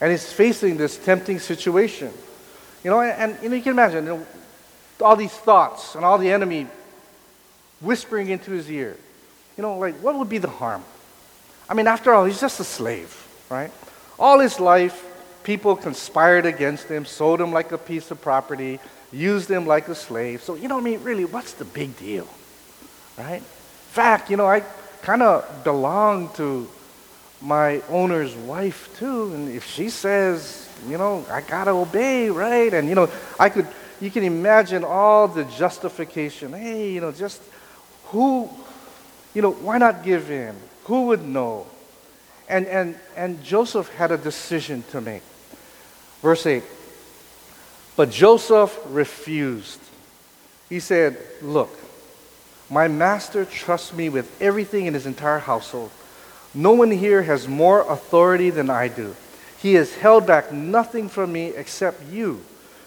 And 0.00 0.10
he's 0.10 0.32
facing 0.32 0.76
this 0.76 0.96
tempting 0.96 1.38
situation. 1.38 2.12
You 2.82 2.90
know, 2.90 3.00
and, 3.00 3.12
and 3.34 3.42
you, 3.42 3.48
know, 3.50 3.56
you 3.56 3.62
can 3.62 3.72
imagine 3.72 4.04
you 4.04 4.10
know, 4.10 4.26
all 5.02 5.16
these 5.16 5.32
thoughts 5.32 5.94
and 5.94 6.04
all 6.04 6.18
the 6.18 6.30
enemy 6.30 6.66
whispering 7.80 8.28
into 8.30 8.50
his 8.52 8.70
ear. 8.70 8.96
You 9.56 9.62
know, 9.62 9.78
like, 9.78 9.94
what 9.96 10.14
would 10.14 10.28
be 10.28 10.38
the 10.38 10.48
harm? 10.48 10.82
I 11.68 11.74
mean, 11.74 11.86
after 11.86 12.12
all, 12.14 12.24
he's 12.24 12.40
just 12.40 12.58
a 12.60 12.64
slave, 12.64 13.28
right? 13.50 13.70
All 14.18 14.38
his 14.38 14.58
life, 14.58 15.04
people 15.42 15.76
conspired 15.76 16.46
against 16.46 16.88
him, 16.88 17.04
sold 17.04 17.40
him 17.40 17.52
like 17.52 17.72
a 17.72 17.78
piece 17.78 18.10
of 18.10 18.20
property, 18.20 18.80
used 19.12 19.50
him 19.50 19.66
like 19.66 19.88
a 19.88 19.94
slave. 19.94 20.42
So, 20.42 20.54
you 20.54 20.68
know, 20.68 20.78
I 20.78 20.80
mean, 20.80 21.02
really, 21.02 21.24
what's 21.24 21.52
the 21.52 21.64
big 21.64 21.96
deal, 21.98 22.26
right? 23.18 23.42
Fact, 23.90 24.30
you 24.30 24.36
know, 24.36 24.46
I 24.46 24.60
kind 25.02 25.20
of 25.20 25.64
belong 25.64 26.32
to 26.34 26.68
my 27.42 27.82
owner's 27.88 28.36
wife 28.36 28.88
too, 29.00 29.34
and 29.34 29.48
if 29.48 29.66
she 29.66 29.90
says, 29.90 30.68
you 30.86 30.96
know, 30.96 31.24
I 31.28 31.40
gotta 31.40 31.72
obey, 31.72 32.30
right? 32.30 32.72
And 32.72 32.88
you 32.88 32.94
know, 32.94 33.10
I 33.36 33.48
could, 33.48 33.66
you 34.00 34.08
can 34.12 34.22
imagine 34.22 34.84
all 34.84 35.26
the 35.26 35.44
justification. 35.44 36.52
Hey, 36.52 36.92
you 36.92 37.00
know, 37.00 37.10
just 37.10 37.42
who, 38.04 38.48
you 39.34 39.42
know, 39.42 39.50
why 39.50 39.78
not 39.78 40.04
give 40.04 40.30
in? 40.30 40.54
Who 40.84 41.06
would 41.06 41.26
know? 41.26 41.66
And, 42.48 42.66
and, 42.66 42.96
and 43.16 43.42
Joseph 43.42 43.92
had 43.94 44.12
a 44.12 44.18
decision 44.18 44.84
to 44.90 45.00
make. 45.00 45.22
Verse 46.22 46.46
8. 46.46 46.62
But 47.96 48.10
Joseph 48.10 48.78
refused. 48.86 49.80
He 50.68 50.78
said, 50.78 51.18
Look, 51.42 51.70
my 52.70 52.86
master 52.86 53.44
trusts 53.44 53.92
me 53.92 54.08
with 54.08 54.40
everything 54.40 54.86
in 54.86 54.94
his 54.94 55.06
entire 55.06 55.40
household. 55.40 55.90
No 56.54 56.72
one 56.72 56.90
here 56.90 57.22
has 57.22 57.48
more 57.48 57.82
authority 57.90 58.50
than 58.50 58.70
I 58.70 58.88
do. 58.88 59.14
He 59.60 59.74
has 59.74 59.94
held 59.94 60.26
back 60.26 60.52
nothing 60.52 61.08
from 61.08 61.32
me 61.32 61.48
except 61.48 62.06
you, 62.06 62.42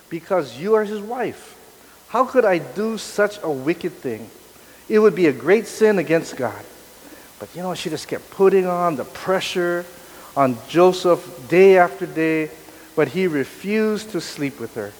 because 0.09 0.57
you 0.57 0.73
are 0.75 0.85
his 0.85 1.01
wife. 1.01 1.59
How 2.07 2.25
could 2.25 2.45
I 2.45 2.59
do 2.59 2.97
such 2.97 3.39
a 3.43 3.49
wicked 3.49 3.91
thing? 3.91 4.29
It 4.87 4.99
would 4.99 5.15
be 5.15 5.27
a 5.27 5.33
great 5.33 5.67
sin 5.67 5.99
against 5.99 6.37
God. 6.37 6.63
But 7.39 7.53
you 7.55 7.61
know, 7.61 7.73
she 7.73 7.89
just 7.89 8.07
kept 8.07 8.29
putting 8.31 8.65
on 8.65 8.95
the 8.95 9.05
pressure 9.05 9.85
on 10.35 10.57
Joseph 10.69 11.47
day 11.49 11.77
after 11.77 12.05
day, 12.05 12.49
but 12.95 13.09
he 13.09 13.27
refused 13.27 14.11
to 14.11 14.21
sleep 14.21 14.59
with 14.59 14.75
her. 14.75 14.91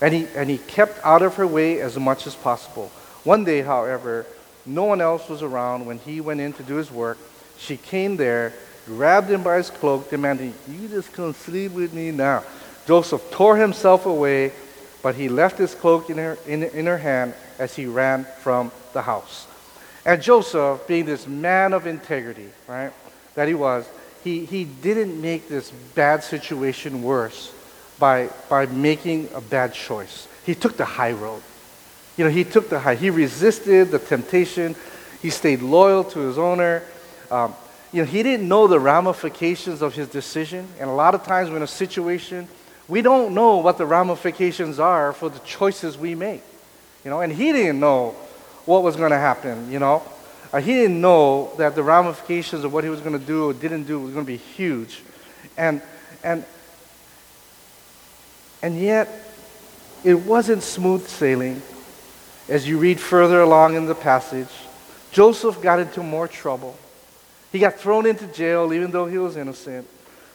And 0.00 0.14
he, 0.14 0.26
and 0.34 0.48
he 0.48 0.58
kept 0.58 1.04
out 1.04 1.22
of 1.22 1.36
her 1.36 1.46
way 1.46 1.80
as 1.80 1.98
much 1.98 2.26
as 2.26 2.34
possible. 2.34 2.90
One 3.24 3.44
day, 3.44 3.62
however, 3.62 4.26
no 4.66 4.84
one 4.84 5.00
else 5.00 5.28
was 5.28 5.42
around 5.42 5.86
when 5.86 5.98
he 5.98 6.20
went 6.20 6.40
in 6.40 6.52
to 6.54 6.62
do 6.62 6.76
his 6.76 6.90
work. 6.90 7.18
She 7.58 7.76
came 7.76 8.16
there, 8.16 8.52
grabbed 8.86 9.30
him 9.30 9.42
by 9.42 9.56
his 9.56 9.70
cloak, 9.70 10.10
demanding, 10.10 10.54
You 10.68 10.88
just 10.88 11.12
come 11.12 11.32
sleep 11.32 11.72
with 11.72 11.92
me 11.92 12.10
now. 12.10 12.44
Joseph 12.86 13.30
tore 13.30 13.56
himself 13.56 14.04
away, 14.04 14.52
but 15.02 15.14
he 15.14 15.28
left 15.28 15.58
his 15.58 15.74
cloak 15.74 16.10
in 16.10 16.18
her, 16.18 16.38
in, 16.46 16.62
in 16.62 16.86
her 16.86 16.98
hand 16.98 17.34
as 17.58 17.74
he 17.74 17.86
ran 17.86 18.24
from 18.40 18.70
the 18.92 19.02
house. 19.02 19.46
And 20.04 20.20
Joseph, 20.20 20.86
being 20.86 21.06
this 21.06 21.26
man 21.26 21.72
of 21.72 21.86
integrity, 21.86 22.50
right, 22.68 22.92
that 23.34 23.48
he 23.48 23.54
was, 23.54 23.88
he, 24.22 24.44
he 24.44 24.64
didn't 24.64 25.20
make 25.20 25.48
this 25.48 25.70
bad 25.94 26.22
situation 26.22 27.02
worse 27.02 27.54
by, 27.98 28.28
by 28.50 28.66
making 28.66 29.28
a 29.34 29.40
bad 29.40 29.72
choice. 29.72 30.28
He 30.44 30.54
took 30.54 30.76
the 30.76 30.84
high 30.84 31.12
road. 31.12 31.42
You 32.16 32.24
know, 32.24 32.30
he 32.30 32.44
took 32.44 32.68
the 32.68 32.78
high. 32.78 32.94
He 32.94 33.10
resisted 33.10 33.90
the 33.90 33.98
temptation. 33.98 34.76
He 35.20 35.30
stayed 35.30 35.62
loyal 35.62 36.04
to 36.04 36.20
his 36.20 36.38
owner. 36.38 36.82
Um, 37.30 37.54
you 37.92 38.02
know, 38.02 38.06
he 38.06 38.22
didn't 38.22 38.48
know 38.48 38.66
the 38.66 38.78
ramifications 38.78 39.82
of 39.82 39.94
his 39.94 40.08
decision. 40.08 40.68
And 40.78 40.88
a 40.88 40.92
lot 40.92 41.14
of 41.14 41.24
times, 41.24 41.50
when 41.50 41.62
a 41.62 41.66
situation, 41.66 42.48
we 42.88 43.02
don't 43.02 43.34
know 43.34 43.56
what 43.58 43.78
the 43.78 43.86
ramifications 43.86 44.78
are 44.78 45.12
for 45.12 45.28
the 45.28 45.38
choices 45.40 45.96
we 45.96 46.14
make. 46.14 46.42
You 47.04 47.10
know, 47.10 47.20
and 47.20 47.32
he 47.32 47.52
didn't 47.52 47.80
know 47.80 48.10
what 48.64 48.82
was 48.82 48.96
going 48.96 49.10
to 49.10 49.18
happen. 49.18 49.70
You 49.70 49.78
know, 49.78 50.02
uh, 50.52 50.60
he 50.60 50.72
didn't 50.72 51.00
know 51.00 51.52
that 51.58 51.74
the 51.74 51.82
ramifications 51.82 52.64
of 52.64 52.72
what 52.72 52.84
he 52.84 52.90
was 52.90 53.00
going 53.00 53.18
to 53.18 53.24
do 53.24 53.50
or 53.50 53.52
didn't 53.52 53.84
do 53.84 53.98
was 54.00 54.12
going 54.12 54.24
to 54.24 54.32
be 54.32 54.36
huge, 54.36 55.02
and 55.56 55.82
and 56.22 56.44
and 58.62 58.80
yet, 58.80 59.10
it 60.04 60.14
wasn't 60.14 60.62
smooth 60.62 61.06
sailing. 61.06 61.60
As 62.48 62.68
you 62.68 62.78
read 62.78 63.00
further 63.00 63.40
along 63.40 63.74
in 63.74 63.86
the 63.86 63.94
passage, 63.94 64.48
Joseph 65.12 65.62
got 65.62 65.80
into 65.80 66.02
more 66.02 66.28
trouble. 66.28 66.76
He 67.52 67.58
got 67.58 67.74
thrown 67.74 68.04
into 68.04 68.26
jail 68.26 68.72
even 68.72 68.90
though 68.90 69.06
he 69.06 69.16
was 69.16 69.36
innocent. 69.36 69.88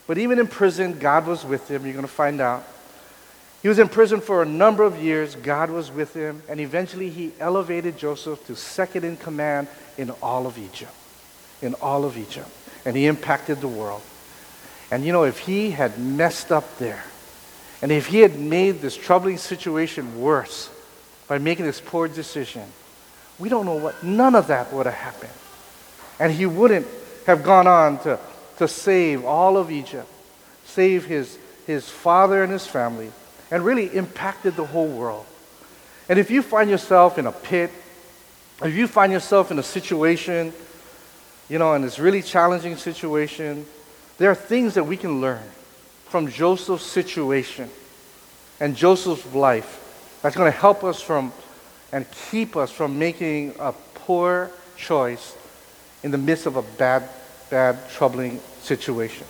But 0.06 0.18
even 0.18 0.40
in 0.40 0.48
prison, 0.48 0.98
God 0.98 1.26
was 1.26 1.44
with 1.44 1.70
him. 1.70 1.84
You're 1.84 1.92
going 1.92 2.04
to 2.04 2.10
find 2.10 2.40
out. 2.40 2.66
He 3.62 3.68
was 3.68 3.78
in 3.78 3.88
prison 3.88 4.20
for 4.20 4.42
a 4.42 4.46
number 4.46 4.82
of 4.82 5.00
years. 5.00 5.36
God 5.36 5.70
was 5.70 5.92
with 5.92 6.14
him. 6.14 6.42
And 6.48 6.58
eventually, 6.58 7.10
he 7.10 7.32
elevated 7.38 7.96
Joseph 7.96 8.44
to 8.46 8.56
second 8.56 9.04
in 9.04 9.16
command 9.16 9.68
in 9.98 10.10
all 10.22 10.46
of 10.46 10.58
Egypt. 10.58 10.92
In 11.62 11.74
all 11.74 12.04
of 12.04 12.16
Egypt. 12.16 12.48
And 12.84 12.96
he 12.96 13.06
impacted 13.06 13.60
the 13.60 13.68
world. 13.68 14.02
And 14.90 15.04
you 15.04 15.12
know, 15.12 15.24
if 15.24 15.38
he 15.38 15.70
had 15.70 15.98
messed 16.00 16.50
up 16.50 16.78
there, 16.78 17.04
and 17.82 17.92
if 17.92 18.06
he 18.06 18.20
had 18.20 18.38
made 18.38 18.80
this 18.80 18.96
troubling 18.96 19.36
situation 19.36 20.20
worse 20.20 20.70
by 21.30 21.38
making 21.38 21.64
this 21.64 21.80
poor 21.80 22.08
decision, 22.08 22.64
we 23.38 23.48
don't 23.48 23.64
know 23.64 23.76
what, 23.76 24.02
none 24.02 24.34
of 24.34 24.48
that 24.48 24.72
would 24.72 24.86
have 24.86 24.96
happened. 24.96 25.32
And 26.18 26.32
he 26.32 26.44
wouldn't 26.44 26.88
have 27.24 27.44
gone 27.44 27.68
on 27.68 28.00
to, 28.00 28.18
to 28.56 28.66
save 28.66 29.24
all 29.24 29.56
of 29.56 29.70
Egypt, 29.70 30.08
save 30.64 31.04
his, 31.04 31.38
his 31.68 31.88
father 31.88 32.42
and 32.42 32.50
his 32.50 32.66
family, 32.66 33.12
and 33.48 33.64
really 33.64 33.94
impacted 33.94 34.56
the 34.56 34.64
whole 34.64 34.88
world. 34.88 35.24
And 36.08 36.18
if 36.18 36.32
you 36.32 36.42
find 36.42 36.68
yourself 36.68 37.16
in 37.16 37.28
a 37.28 37.32
pit, 37.32 37.70
if 38.64 38.74
you 38.74 38.88
find 38.88 39.12
yourself 39.12 39.52
in 39.52 39.58
a 39.60 39.62
situation, 39.62 40.52
you 41.48 41.60
know, 41.60 41.74
in 41.74 41.82
this 41.82 42.00
really 42.00 42.22
challenging 42.22 42.76
situation, 42.76 43.66
there 44.18 44.32
are 44.32 44.34
things 44.34 44.74
that 44.74 44.82
we 44.82 44.96
can 44.96 45.20
learn 45.20 45.44
from 46.08 46.28
Joseph's 46.28 46.86
situation 46.86 47.70
and 48.58 48.74
Joseph's 48.74 49.32
life 49.32 49.86
that's 50.22 50.36
going 50.36 50.50
to 50.50 50.58
help 50.58 50.84
us 50.84 51.00
from 51.00 51.32
and 51.92 52.06
keep 52.30 52.56
us 52.56 52.70
from 52.70 52.98
making 52.98 53.54
a 53.58 53.72
poor 53.94 54.50
choice 54.76 55.36
in 56.02 56.10
the 56.10 56.18
midst 56.18 56.46
of 56.46 56.56
a 56.56 56.62
bad, 56.62 57.08
bad, 57.50 57.78
troubling 57.90 58.40
situation. 58.60 59.26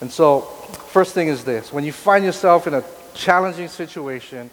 And 0.00 0.10
so, 0.10 0.42
first 0.90 1.14
thing 1.14 1.28
is 1.28 1.44
this 1.44 1.72
when 1.72 1.84
you 1.84 1.92
find 1.92 2.24
yourself 2.24 2.66
in 2.66 2.74
a 2.74 2.84
challenging 3.14 3.68
situation, 3.68 4.50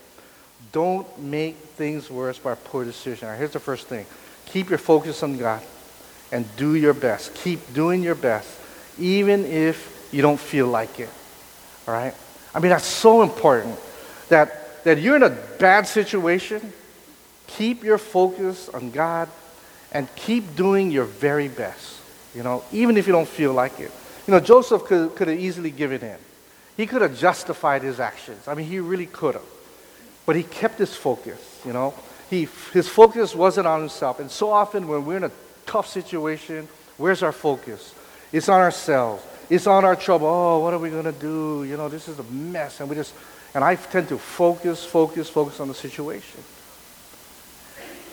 don't 0.72 1.08
make 1.20 1.56
things 1.56 2.10
worse 2.10 2.40
by 2.40 2.56
poor 2.56 2.86
decision. 2.86 3.28
Right, 3.28 3.38
here's 3.38 3.52
the 3.52 3.60
first 3.60 3.88
thing 3.88 4.06
keep 4.46 4.70
your 4.70 4.80
focus 4.80 5.24
on 5.24 5.38
God 5.38 5.62
and 6.32 6.46
do 6.58 6.76
your 6.76 6.94
best. 6.94 7.36
Keep 7.36 7.74
doing 7.74 8.02
your 8.02 8.16
best, 8.16 8.50
even 9.00 9.46
if 9.46 10.10
you 10.12 10.22
don't 10.22 10.40
feel 10.40 10.68
like 10.68 11.00
it. 11.00 11.10
All 11.88 11.94
right? 11.94 12.14
I 12.54 12.60
mean, 12.60 12.70
that's 12.70 12.86
so 12.86 13.22
important 13.22 13.78
that, 14.30 14.63
that 14.84 15.00
you're 15.00 15.16
in 15.16 15.24
a 15.24 15.30
bad 15.30 15.88
situation. 15.88 16.74
Keep 17.48 17.84
your 17.84 17.98
focus 17.98 18.70
on 18.70 18.92
God 18.92 19.30
and 19.92 20.14
keep 20.16 20.56
doing 20.56 20.92
your 20.92 21.06
very 21.06 21.48
best, 21.48 22.00
you 22.34 22.44
know, 22.44 22.64
even 22.72 22.98
if 22.98 23.06
you 23.06 23.14
don't 23.14 23.28
feel 23.28 23.54
like 23.54 23.80
it. 23.80 23.92
You 24.28 24.34
know, 24.34 24.40
Joseph 24.40 24.86
could, 24.86 25.16
could 25.16 25.28
have 25.28 25.40
easily 25.40 25.72
given 25.72 26.02
in. 26.02 26.18
He 26.78 26.88
could 26.88 27.02
have 27.02 27.18
justified 27.18 27.84
his 27.84 28.00
actions. 28.00 28.48
I 28.48 28.56
mean, 28.56 28.66
he 28.66 28.80
really 28.80 29.06
could 29.06 29.36
have. 29.36 29.44
But 30.26 30.36
he 30.36 30.44
kept 30.44 30.80
his 30.80 30.96
focus, 30.96 31.62
you 31.66 31.74
know. 31.74 31.94
He, 32.30 32.48
his 32.72 32.88
focus 32.88 33.36
wasn't 33.36 33.68
on 33.68 33.82
himself. 33.82 34.20
And 34.20 34.32
so 34.32 34.50
often 34.50 34.88
when 34.88 35.06
we're 35.06 35.18
in 35.18 35.26
a 35.26 35.32
tough 35.66 35.88
situation, 35.88 36.68
where's 36.98 37.22
our 37.22 37.32
focus? 37.32 37.94
It's 38.32 38.50
on 38.50 38.60
ourselves. 38.60 39.24
It's 39.50 39.68
on 39.68 39.86
our 39.86 39.96
trouble. 39.96 40.28
Oh, 40.28 40.60
what 40.60 40.74
are 40.74 40.80
we 40.80 40.90
going 40.90 41.04
to 41.04 41.12
do? 41.12 41.66
You 41.66 41.78
know, 41.78 41.90
this 41.90 42.08
is 42.08 42.18
a 42.18 42.24
mess. 42.24 42.80
And 42.80 42.90
we 42.90 42.96
just, 42.96 43.14
and 43.54 43.64
I 43.64 43.76
tend 43.76 44.10
to 44.10 44.18
focus, 44.18 44.84
focus, 44.84 45.30
focus 45.30 45.60
on 45.60 45.68
the 45.68 45.74
situation. 45.76 46.44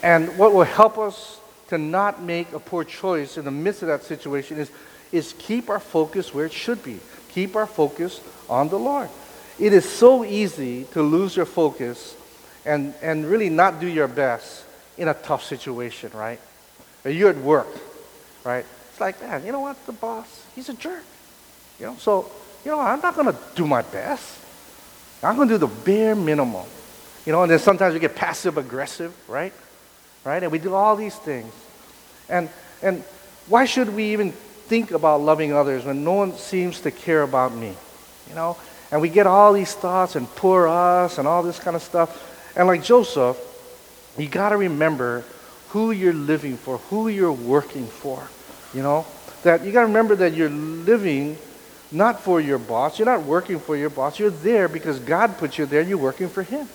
And 0.02 0.36
what 0.38 0.52
will 0.52 0.64
help 0.64 0.98
us 0.98 1.40
to 1.68 1.78
not 1.78 2.22
make 2.22 2.52
a 2.52 2.58
poor 2.58 2.84
choice 2.84 3.36
in 3.36 3.44
the 3.44 3.50
midst 3.50 3.82
of 3.82 3.88
that 3.88 4.02
situation 4.02 4.58
is, 4.58 4.70
is 5.12 5.34
keep 5.38 5.70
our 5.70 5.80
focus 5.80 6.34
where 6.34 6.46
it 6.46 6.52
should 6.52 6.82
be. 6.82 6.98
Keep 7.30 7.56
our 7.56 7.66
focus 7.66 8.20
on 8.48 8.68
the 8.68 8.78
Lord. 8.78 9.08
It 9.58 9.72
is 9.72 9.88
so 9.88 10.24
easy 10.24 10.84
to 10.92 11.02
lose 11.02 11.36
your 11.36 11.46
focus 11.46 12.16
and, 12.64 12.94
and 13.02 13.26
really 13.26 13.50
not 13.50 13.80
do 13.80 13.86
your 13.86 14.08
best 14.08 14.64
in 14.98 15.08
a 15.08 15.14
tough 15.14 15.44
situation, 15.44 16.10
right? 16.14 16.40
Or 17.04 17.10
you're 17.10 17.30
at 17.30 17.38
work, 17.38 17.68
right? 18.44 18.64
It's 18.90 19.00
like, 19.00 19.20
man, 19.22 19.44
you 19.46 19.52
know 19.52 19.60
what? 19.60 19.84
The 19.86 19.92
boss, 19.92 20.44
he's 20.54 20.68
a 20.68 20.74
jerk. 20.74 21.04
You 21.78 21.86
know, 21.86 21.96
so, 21.98 22.30
you 22.64 22.70
know, 22.70 22.80
I'm 22.80 23.00
not 23.00 23.14
going 23.14 23.28
to 23.28 23.38
do 23.54 23.66
my 23.66 23.82
best. 23.82 24.39
I'm 25.22 25.36
going 25.36 25.48
to 25.48 25.54
do 25.54 25.58
the 25.58 25.66
bare 25.66 26.14
minimum. 26.14 26.66
You 27.26 27.32
know, 27.32 27.42
and 27.42 27.50
then 27.50 27.58
sometimes 27.58 27.94
we 27.94 28.00
get 28.00 28.16
passive 28.16 28.56
aggressive, 28.56 29.14
right? 29.28 29.52
Right? 30.24 30.42
And 30.42 30.50
we 30.50 30.58
do 30.58 30.74
all 30.74 30.96
these 30.96 31.14
things. 31.14 31.52
And, 32.28 32.48
and 32.82 33.02
why 33.46 33.66
should 33.66 33.94
we 33.94 34.12
even 34.12 34.32
think 34.32 34.92
about 34.92 35.20
loving 35.20 35.52
others 35.52 35.84
when 35.84 36.04
no 36.04 36.12
one 36.12 36.32
seems 36.34 36.80
to 36.82 36.90
care 36.90 37.22
about 37.22 37.54
me? 37.54 37.74
You 38.28 38.34
know? 38.34 38.56
And 38.90 39.00
we 39.00 39.08
get 39.08 39.26
all 39.26 39.52
these 39.52 39.74
thoughts 39.74 40.16
and 40.16 40.28
poor 40.36 40.66
us 40.66 41.18
and 41.18 41.28
all 41.28 41.42
this 41.42 41.58
kind 41.58 41.76
of 41.76 41.82
stuff. 41.82 42.56
And 42.56 42.66
like 42.66 42.82
Joseph, 42.82 43.38
you 44.18 44.28
got 44.28 44.50
to 44.50 44.56
remember 44.56 45.24
who 45.68 45.90
you're 45.92 46.12
living 46.12 46.56
for, 46.56 46.78
who 46.78 47.08
you're 47.08 47.32
working 47.32 47.86
for. 47.86 48.28
You 48.74 48.82
know? 48.82 49.06
That 49.42 49.64
you 49.64 49.72
got 49.72 49.80
to 49.80 49.86
remember 49.86 50.16
that 50.16 50.34
you're 50.34 50.50
living 50.50 51.36
not 51.92 52.20
for 52.20 52.40
your 52.40 52.58
boss. 52.58 52.98
You're 52.98 53.06
not 53.06 53.24
working 53.24 53.58
for 53.58 53.76
your 53.76 53.90
boss. 53.90 54.18
You're 54.18 54.30
there 54.30 54.68
because 54.68 54.98
God 54.98 55.38
put 55.38 55.58
you 55.58 55.66
there. 55.66 55.82
You're 55.82 55.98
working 55.98 56.28
for 56.28 56.42
Him. 56.42 56.68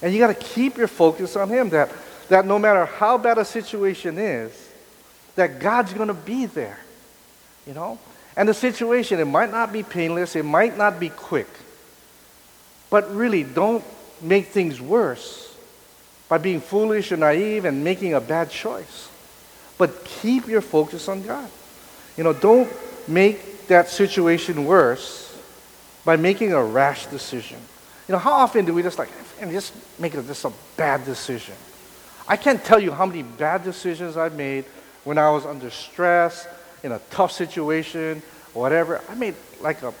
And 0.00 0.12
you 0.12 0.18
got 0.18 0.28
to 0.28 0.46
keep 0.46 0.76
your 0.76 0.88
focus 0.88 1.36
on 1.36 1.48
Him. 1.48 1.70
That, 1.70 1.92
that 2.28 2.46
no 2.46 2.58
matter 2.58 2.84
how 2.84 3.18
bad 3.18 3.38
a 3.38 3.44
situation 3.44 4.18
is, 4.18 4.70
that 5.36 5.60
God's 5.60 5.92
going 5.92 6.08
to 6.08 6.14
be 6.14 6.46
there. 6.46 6.78
You 7.66 7.74
know? 7.74 7.98
And 8.36 8.48
the 8.48 8.54
situation, 8.54 9.20
it 9.20 9.26
might 9.26 9.50
not 9.50 9.72
be 9.72 9.82
painless, 9.82 10.36
it 10.36 10.44
might 10.44 10.76
not 10.76 10.98
be 10.98 11.10
quick. 11.10 11.48
But 12.90 13.14
really, 13.14 13.44
don't 13.44 13.84
make 14.20 14.48
things 14.48 14.80
worse 14.80 15.54
by 16.28 16.38
being 16.38 16.60
foolish 16.60 17.12
or 17.12 17.16
naive 17.16 17.64
and 17.64 17.84
making 17.84 18.14
a 18.14 18.20
bad 18.20 18.50
choice. 18.50 19.08
But 19.78 20.04
keep 20.04 20.48
your 20.48 20.60
focus 20.60 21.08
on 21.08 21.22
God. 21.22 21.48
You 22.16 22.24
know, 22.24 22.32
don't 22.32 22.70
make 23.08 23.51
that 23.68 23.88
situation 23.88 24.64
worse 24.64 25.36
by 26.04 26.16
making 26.16 26.52
a 26.52 26.62
rash 26.62 27.06
decision. 27.06 27.58
You 28.08 28.12
know, 28.12 28.18
how 28.18 28.32
often 28.32 28.64
do 28.64 28.74
we 28.74 28.82
just 28.82 28.98
like, 28.98 29.08
and 29.40 29.50
just 29.50 29.72
make 29.98 30.14
it 30.14 30.26
just 30.26 30.44
a 30.44 30.52
bad 30.76 31.04
decision? 31.04 31.54
I 32.26 32.36
can't 32.36 32.64
tell 32.64 32.80
you 32.80 32.92
how 32.92 33.06
many 33.06 33.22
bad 33.22 33.64
decisions 33.64 34.16
I've 34.16 34.34
made 34.34 34.64
when 35.04 35.18
I 35.18 35.30
was 35.30 35.44
under 35.44 35.70
stress, 35.70 36.46
in 36.82 36.92
a 36.92 36.98
tough 37.10 37.32
situation, 37.32 38.22
whatever. 38.54 39.00
I 39.08 39.14
made 39.14 39.34
like 39.60 39.82
a 39.82 39.94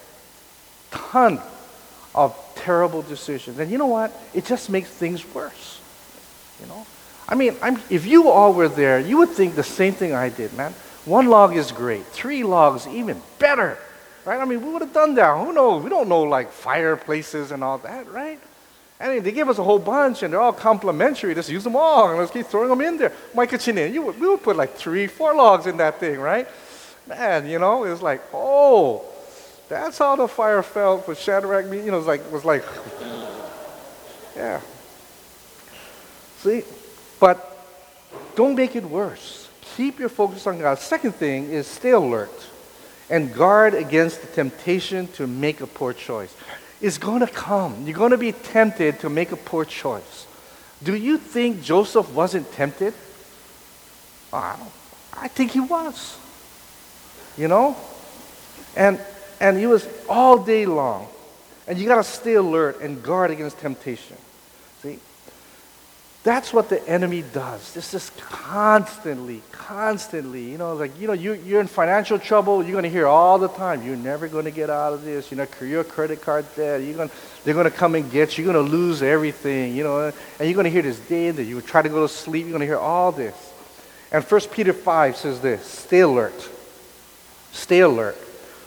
ton 0.90 1.40
of 2.14 2.36
terrible 2.56 3.02
decisions. 3.02 3.58
And 3.58 3.70
you 3.70 3.78
know 3.78 3.86
what? 3.86 4.12
It 4.34 4.44
just 4.44 4.70
makes 4.70 4.88
things 4.88 5.24
worse. 5.34 5.80
You 6.60 6.66
know? 6.66 6.86
I 7.28 7.34
mean, 7.34 7.56
I'm, 7.62 7.80
if 7.88 8.06
you 8.06 8.28
all 8.28 8.52
were 8.52 8.68
there, 8.68 8.98
you 9.00 9.18
would 9.18 9.30
think 9.30 9.54
the 9.54 9.62
same 9.62 9.94
thing 9.94 10.12
I 10.12 10.28
did, 10.28 10.52
man. 10.54 10.74
One 11.04 11.28
log 11.28 11.56
is 11.56 11.72
great. 11.72 12.04
Three 12.06 12.44
logs, 12.44 12.86
even 12.86 13.20
better. 13.38 13.78
Right? 14.24 14.40
I 14.40 14.44
mean, 14.44 14.64
we 14.64 14.72
would 14.72 14.82
have 14.82 14.92
done 14.92 15.14
that. 15.16 15.36
Who 15.36 15.52
knows? 15.52 15.82
We 15.82 15.90
don't 15.90 16.08
know 16.08 16.22
like 16.22 16.52
fireplaces 16.52 17.50
and 17.50 17.64
all 17.64 17.78
that, 17.78 18.10
right? 18.10 18.38
Mean, 19.00 19.24
they 19.24 19.32
give 19.32 19.48
us 19.48 19.58
a 19.58 19.64
whole 19.64 19.80
bunch 19.80 20.22
and 20.22 20.32
they're 20.32 20.40
all 20.40 20.52
complimentary. 20.52 21.34
Just 21.34 21.50
use 21.50 21.64
them 21.64 21.74
all 21.74 22.10
and 22.10 22.18
let's 22.20 22.30
keep 22.30 22.46
throwing 22.46 22.68
them 22.68 22.80
in 22.80 22.98
there. 22.98 23.12
Mike 23.34 23.50
Chinin, 23.50 23.92
you 23.92 24.02
would, 24.02 24.20
we 24.20 24.28
would 24.28 24.42
put 24.42 24.56
like 24.56 24.76
three, 24.76 25.08
four 25.08 25.34
logs 25.34 25.66
in 25.66 25.76
that 25.78 25.98
thing, 25.98 26.20
right? 26.20 26.46
Man, 27.08 27.48
you 27.48 27.58
know, 27.58 27.82
it 27.82 27.90
was 27.90 28.00
like, 28.00 28.22
oh, 28.32 29.04
that's 29.68 29.98
how 29.98 30.14
the 30.14 30.28
fire 30.28 30.62
felt 30.62 31.04
for 31.04 31.16
Shadrach. 31.16 31.64
You 31.64 31.90
know, 31.90 31.94
it 31.94 31.98
was 31.98 32.06
like, 32.06 32.32
was 32.32 32.44
like, 32.44 32.64
yeah. 34.36 34.60
See, 36.38 36.62
but 37.18 37.58
don't 38.36 38.54
make 38.54 38.76
it 38.76 38.84
worse. 38.84 39.41
Keep 39.76 39.98
your 39.98 40.08
focus 40.08 40.46
on 40.46 40.58
God. 40.58 40.78
Second 40.78 41.14
thing 41.14 41.50
is 41.50 41.66
stay 41.66 41.90
alert 41.90 42.30
and 43.08 43.32
guard 43.34 43.74
against 43.74 44.20
the 44.20 44.26
temptation 44.28 45.08
to 45.08 45.26
make 45.26 45.60
a 45.60 45.66
poor 45.66 45.92
choice. 45.92 46.34
It's 46.80 46.98
going 46.98 47.20
to 47.20 47.26
come. 47.26 47.86
You're 47.86 47.96
going 47.96 48.10
to 48.10 48.18
be 48.18 48.32
tempted 48.32 49.00
to 49.00 49.08
make 49.08 49.32
a 49.32 49.36
poor 49.36 49.64
choice. 49.64 50.26
Do 50.82 50.94
you 50.96 51.16
think 51.16 51.62
Joseph 51.62 52.12
wasn't 52.12 52.50
tempted? 52.52 52.92
Oh, 54.32 54.72
I 55.12 55.28
think 55.28 55.52
he 55.52 55.60
was. 55.60 56.18
You 57.36 57.48
know? 57.48 57.76
And 58.76 59.00
and 59.42 59.58
he 59.58 59.66
was 59.66 59.88
all 60.08 60.38
day 60.38 60.66
long. 60.66 61.08
And 61.66 61.78
you 61.78 61.86
got 61.86 61.96
to 61.96 62.04
stay 62.04 62.34
alert 62.34 62.80
and 62.80 63.02
guard 63.02 63.30
against 63.30 63.58
temptation. 63.58 64.16
That's 66.24 66.52
what 66.52 66.68
the 66.68 66.86
enemy 66.88 67.24
does. 67.32 67.74
This 67.74 67.94
is 67.94 68.10
constantly, 68.20 69.42
constantly. 69.50 70.52
You 70.52 70.58
know, 70.58 70.74
like, 70.74 70.98
you 71.00 71.08
know, 71.08 71.14
you, 71.14 71.32
you're 71.32 71.60
in 71.60 71.66
financial 71.66 72.16
trouble. 72.16 72.62
You're 72.62 72.72
going 72.72 72.84
to 72.84 72.90
hear 72.90 73.08
all 73.08 73.40
the 73.40 73.48
time, 73.48 73.84
you're 73.84 73.96
never 73.96 74.28
going 74.28 74.44
to 74.44 74.52
get 74.52 74.70
out 74.70 74.92
of 74.92 75.02
this. 75.02 75.32
You 75.32 75.36
know, 75.36 75.46
your 75.60 75.82
credit 75.82 76.22
card 76.22 76.46
debt. 76.54 76.82
You're 76.82 76.94
going, 76.94 77.10
they're 77.42 77.54
going 77.54 77.68
to 77.68 77.76
come 77.76 77.96
and 77.96 78.08
get 78.08 78.38
you. 78.38 78.44
You're 78.44 78.52
going 78.52 78.66
to 78.66 78.70
lose 78.70 79.02
everything. 79.02 79.74
You 79.74 79.82
know, 79.82 80.00
and 80.06 80.14
you're 80.40 80.54
going 80.54 80.64
to 80.64 80.70
hear 80.70 80.82
this 80.82 81.00
day 81.00 81.32
that 81.32 81.42
you 81.42 81.60
try 81.60 81.82
to 81.82 81.88
go 81.88 82.06
to 82.06 82.12
sleep. 82.12 82.42
You're 82.42 82.52
going 82.52 82.60
to 82.60 82.66
hear 82.66 82.78
all 82.78 83.10
this. 83.10 83.34
And 84.12 84.22
1 84.22 84.40
Peter 84.52 84.72
5 84.72 85.16
says 85.16 85.40
this 85.40 85.66
Stay 85.66 86.00
alert. 86.00 86.48
Stay 87.50 87.80
alert. 87.80 88.16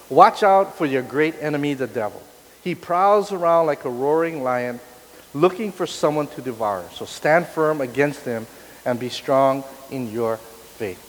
Watch 0.09 0.43
out 0.43 0.77
for 0.77 0.85
your 0.85 1.03
great 1.03 1.35
enemy, 1.39 1.73
the 1.73 1.87
devil. 1.87 2.21
He 2.63 2.75
prowls 2.75 3.31
around 3.31 3.67
like 3.67 3.85
a 3.85 3.89
roaring 3.89 4.43
lion 4.43 4.81
looking 5.35 5.71
for 5.71 5.85
someone 5.85 6.27
to 6.27 6.41
devour. 6.41 6.85
So 6.93 7.05
stand 7.05 7.45
firm 7.45 7.81
against 7.81 8.23
them 8.25 8.47
and 8.85 8.99
be 8.99 9.09
strong 9.09 9.63
in 9.91 10.11
your 10.11 10.37
faith. 10.37 11.01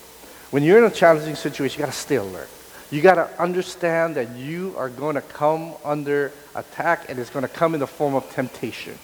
When 0.51 0.63
you're 0.63 0.77
in 0.77 0.83
a 0.83 0.93
challenging 0.93 1.35
situation, 1.35 1.79
you 1.79 1.85
got 1.85 1.93
to 1.93 1.97
stay 1.97 2.15
alert. 2.17 2.49
You 2.91 3.01
got 3.01 3.15
to 3.15 3.41
understand 3.41 4.15
that 4.15 4.35
you 4.35 4.73
are 4.77 4.89
going 4.89 5.15
to 5.15 5.21
come 5.21 5.73
under 5.83 6.31
attack 6.55 7.09
and 7.09 7.17
it's 7.19 7.29
going 7.29 7.43
to 7.43 7.49
come 7.49 7.73
in 7.73 7.79
the 7.79 7.87
form 7.87 8.15
of 8.15 8.29
temptation. 8.31 8.97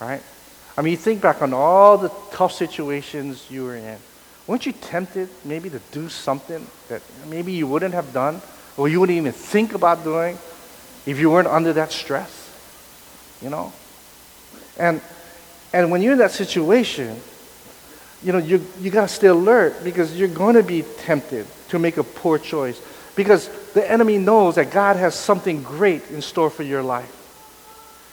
Right? 0.00 0.22
I 0.78 0.82
mean, 0.82 0.92
you 0.92 0.96
think 0.96 1.20
back 1.20 1.42
on 1.42 1.52
all 1.52 1.98
the 1.98 2.10
tough 2.30 2.52
situations 2.52 3.50
you 3.50 3.64
were 3.64 3.76
in. 3.76 3.98
Weren't 4.46 4.64
you 4.64 4.72
tempted 4.72 5.28
maybe 5.44 5.70
to 5.70 5.80
do 5.90 6.08
something 6.08 6.64
that 6.88 7.02
maybe 7.28 7.52
you 7.52 7.66
wouldn't 7.66 7.94
have 7.94 8.12
done 8.12 8.40
or 8.76 8.88
you 8.88 9.00
wouldn't 9.00 9.16
even 9.16 9.32
think 9.32 9.74
about 9.74 10.04
doing 10.04 10.38
if 11.04 11.18
you 11.18 11.30
weren't 11.30 11.48
under 11.48 11.72
that 11.72 11.90
stress? 11.90 12.42
You 13.42 13.50
know? 13.50 13.72
And, 14.78 15.00
and 15.72 15.90
when 15.90 16.02
you're 16.02 16.12
in 16.12 16.18
that 16.18 16.32
situation, 16.32 17.20
you 18.22 18.32
know, 18.32 18.38
you, 18.38 18.64
you 18.80 18.90
got 18.90 19.08
to 19.08 19.14
stay 19.14 19.28
alert 19.28 19.84
because 19.84 20.18
you're 20.18 20.28
going 20.28 20.54
to 20.54 20.62
be 20.62 20.82
tempted 20.98 21.46
to 21.68 21.78
make 21.78 21.96
a 21.96 22.04
poor 22.04 22.38
choice 22.38 22.80
because 23.14 23.48
the 23.72 23.90
enemy 23.90 24.18
knows 24.18 24.56
that 24.56 24.70
God 24.70 24.96
has 24.96 25.14
something 25.14 25.62
great 25.62 26.10
in 26.10 26.22
store 26.22 26.50
for 26.50 26.62
your 26.62 26.82
life. 26.82 27.12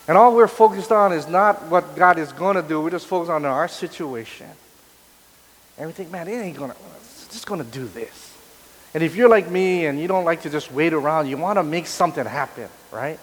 And 0.07 0.17
all 0.17 0.35
we're 0.35 0.47
focused 0.47 0.91
on 0.91 1.13
is 1.13 1.27
not 1.27 1.63
what 1.63 1.95
God 1.95 2.19
is 2.19 2.31
going 2.33 2.55
to 2.55 2.61
do, 2.61 2.81
we're 2.81 2.89
just 2.89 3.07
focused 3.07 3.31
on 3.31 3.45
our 3.45 3.67
situation. 3.67 4.47
And 5.77 5.87
we 5.87 5.93
think, 5.93 6.11
man, 6.11 6.27
it 6.27 6.33
ain't 6.33 6.57
going 6.57 6.71
to, 6.71 6.77
it's 6.97 7.27
just 7.27 7.45
going 7.45 7.63
to 7.63 7.69
do 7.69 7.85
this. 7.87 8.31
And 8.93 9.01
if 9.01 9.15
you're 9.15 9.29
like 9.29 9.49
me 9.49 9.85
and 9.87 9.99
you 9.99 10.07
don't 10.07 10.25
like 10.25 10.43
to 10.43 10.49
just 10.49 10.71
wait 10.71 10.93
around, 10.93 11.27
you 11.27 11.37
want 11.37 11.57
to 11.57 11.63
make 11.63 11.87
something 11.87 12.25
happen, 12.25 12.69
right? 12.91 13.19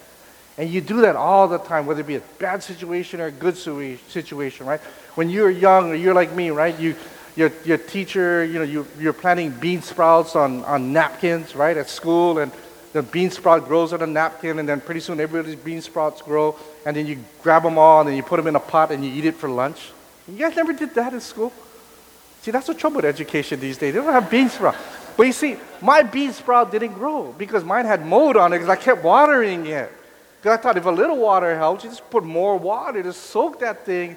And 0.60 0.68
you 0.68 0.82
do 0.82 1.00
that 1.00 1.16
all 1.16 1.48
the 1.48 1.56
time, 1.56 1.86
whether 1.86 2.02
it 2.02 2.06
be 2.06 2.16
a 2.16 2.22
bad 2.38 2.62
situation 2.62 3.18
or 3.18 3.28
a 3.28 3.32
good 3.32 3.56
situation, 3.56 4.66
right? 4.66 4.80
When 5.14 5.30
you're 5.30 5.48
young 5.48 5.90
or 5.90 5.94
you're 5.94 6.12
like 6.12 6.34
me, 6.34 6.50
right? 6.50 6.78
You, 6.78 6.96
your, 7.34 7.50
your 7.64 7.78
teacher, 7.78 8.44
you 8.44 8.58
know, 8.58 8.64
you, 8.64 8.86
you're 8.98 9.14
planting 9.14 9.52
bean 9.52 9.80
sprouts 9.80 10.36
on, 10.36 10.62
on 10.66 10.92
napkins, 10.92 11.56
right, 11.56 11.74
at 11.78 11.88
school, 11.88 12.40
and 12.40 12.52
the 12.92 13.02
bean 13.02 13.30
sprout 13.30 13.68
grows 13.68 13.94
on 13.94 14.02
a 14.02 14.06
napkin, 14.06 14.58
and 14.58 14.68
then 14.68 14.82
pretty 14.82 15.00
soon 15.00 15.18
everybody's 15.18 15.56
bean 15.56 15.80
sprouts 15.80 16.20
grow, 16.20 16.54
and 16.84 16.94
then 16.94 17.06
you 17.06 17.16
grab 17.42 17.62
them 17.62 17.78
all, 17.78 18.00
and 18.00 18.10
then 18.10 18.16
you 18.16 18.22
put 18.22 18.36
them 18.36 18.46
in 18.46 18.54
a 18.54 18.60
pot, 18.60 18.90
and 18.90 19.02
you 19.02 19.10
eat 19.10 19.24
it 19.24 19.36
for 19.36 19.48
lunch. 19.48 19.92
You 20.28 20.36
guys 20.36 20.54
never 20.56 20.74
did 20.74 20.94
that 20.94 21.14
in 21.14 21.22
school? 21.22 21.54
See, 22.42 22.50
that's 22.50 22.66
the 22.66 22.74
trouble 22.74 22.96
with 22.96 23.06
education 23.06 23.60
these 23.60 23.78
days. 23.78 23.94
They 23.94 23.98
don't 23.98 24.12
have 24.12 24.30
bean 24.30 24.50
sprouts. 24.50 24.76
But 25.16 25.22
you 25.22 25.32
see, 25.32 25.56
my 25.80 26.02
bean 26.02 26.34
sprout 26.34 26.70
didn't 26.70 26.92
grow 26.92 27.32
because 27.38 27.64
mine 27.64 27.86
had 27.86 28.04
mold 28.04 28.36
on 28.36 28.52
it 28.52 28.58
because 28.58 28.68
I 28.68 28.76
kept 28.76 29.02
watering 29.02 29.64
it. 29.64 29.90
Because 30.40 30.58
I 30.58 30.62
thought 30.62 30.78
if 30.78 30.86
a 30.86 30.90
little 30.90 31.18
water 31.18 31.54
helps, 31.56 31.84
you 31.84 31.90
just 31.90 32.08
put 32.08 32.24
more 32.24 32.56
water 32.56 33.02
to 33.02 33.12
soak 33.12 33.60
that 33.60 33.84
thing, 33.84 34.16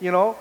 you 0.00 0.12
know. 0.12 0.36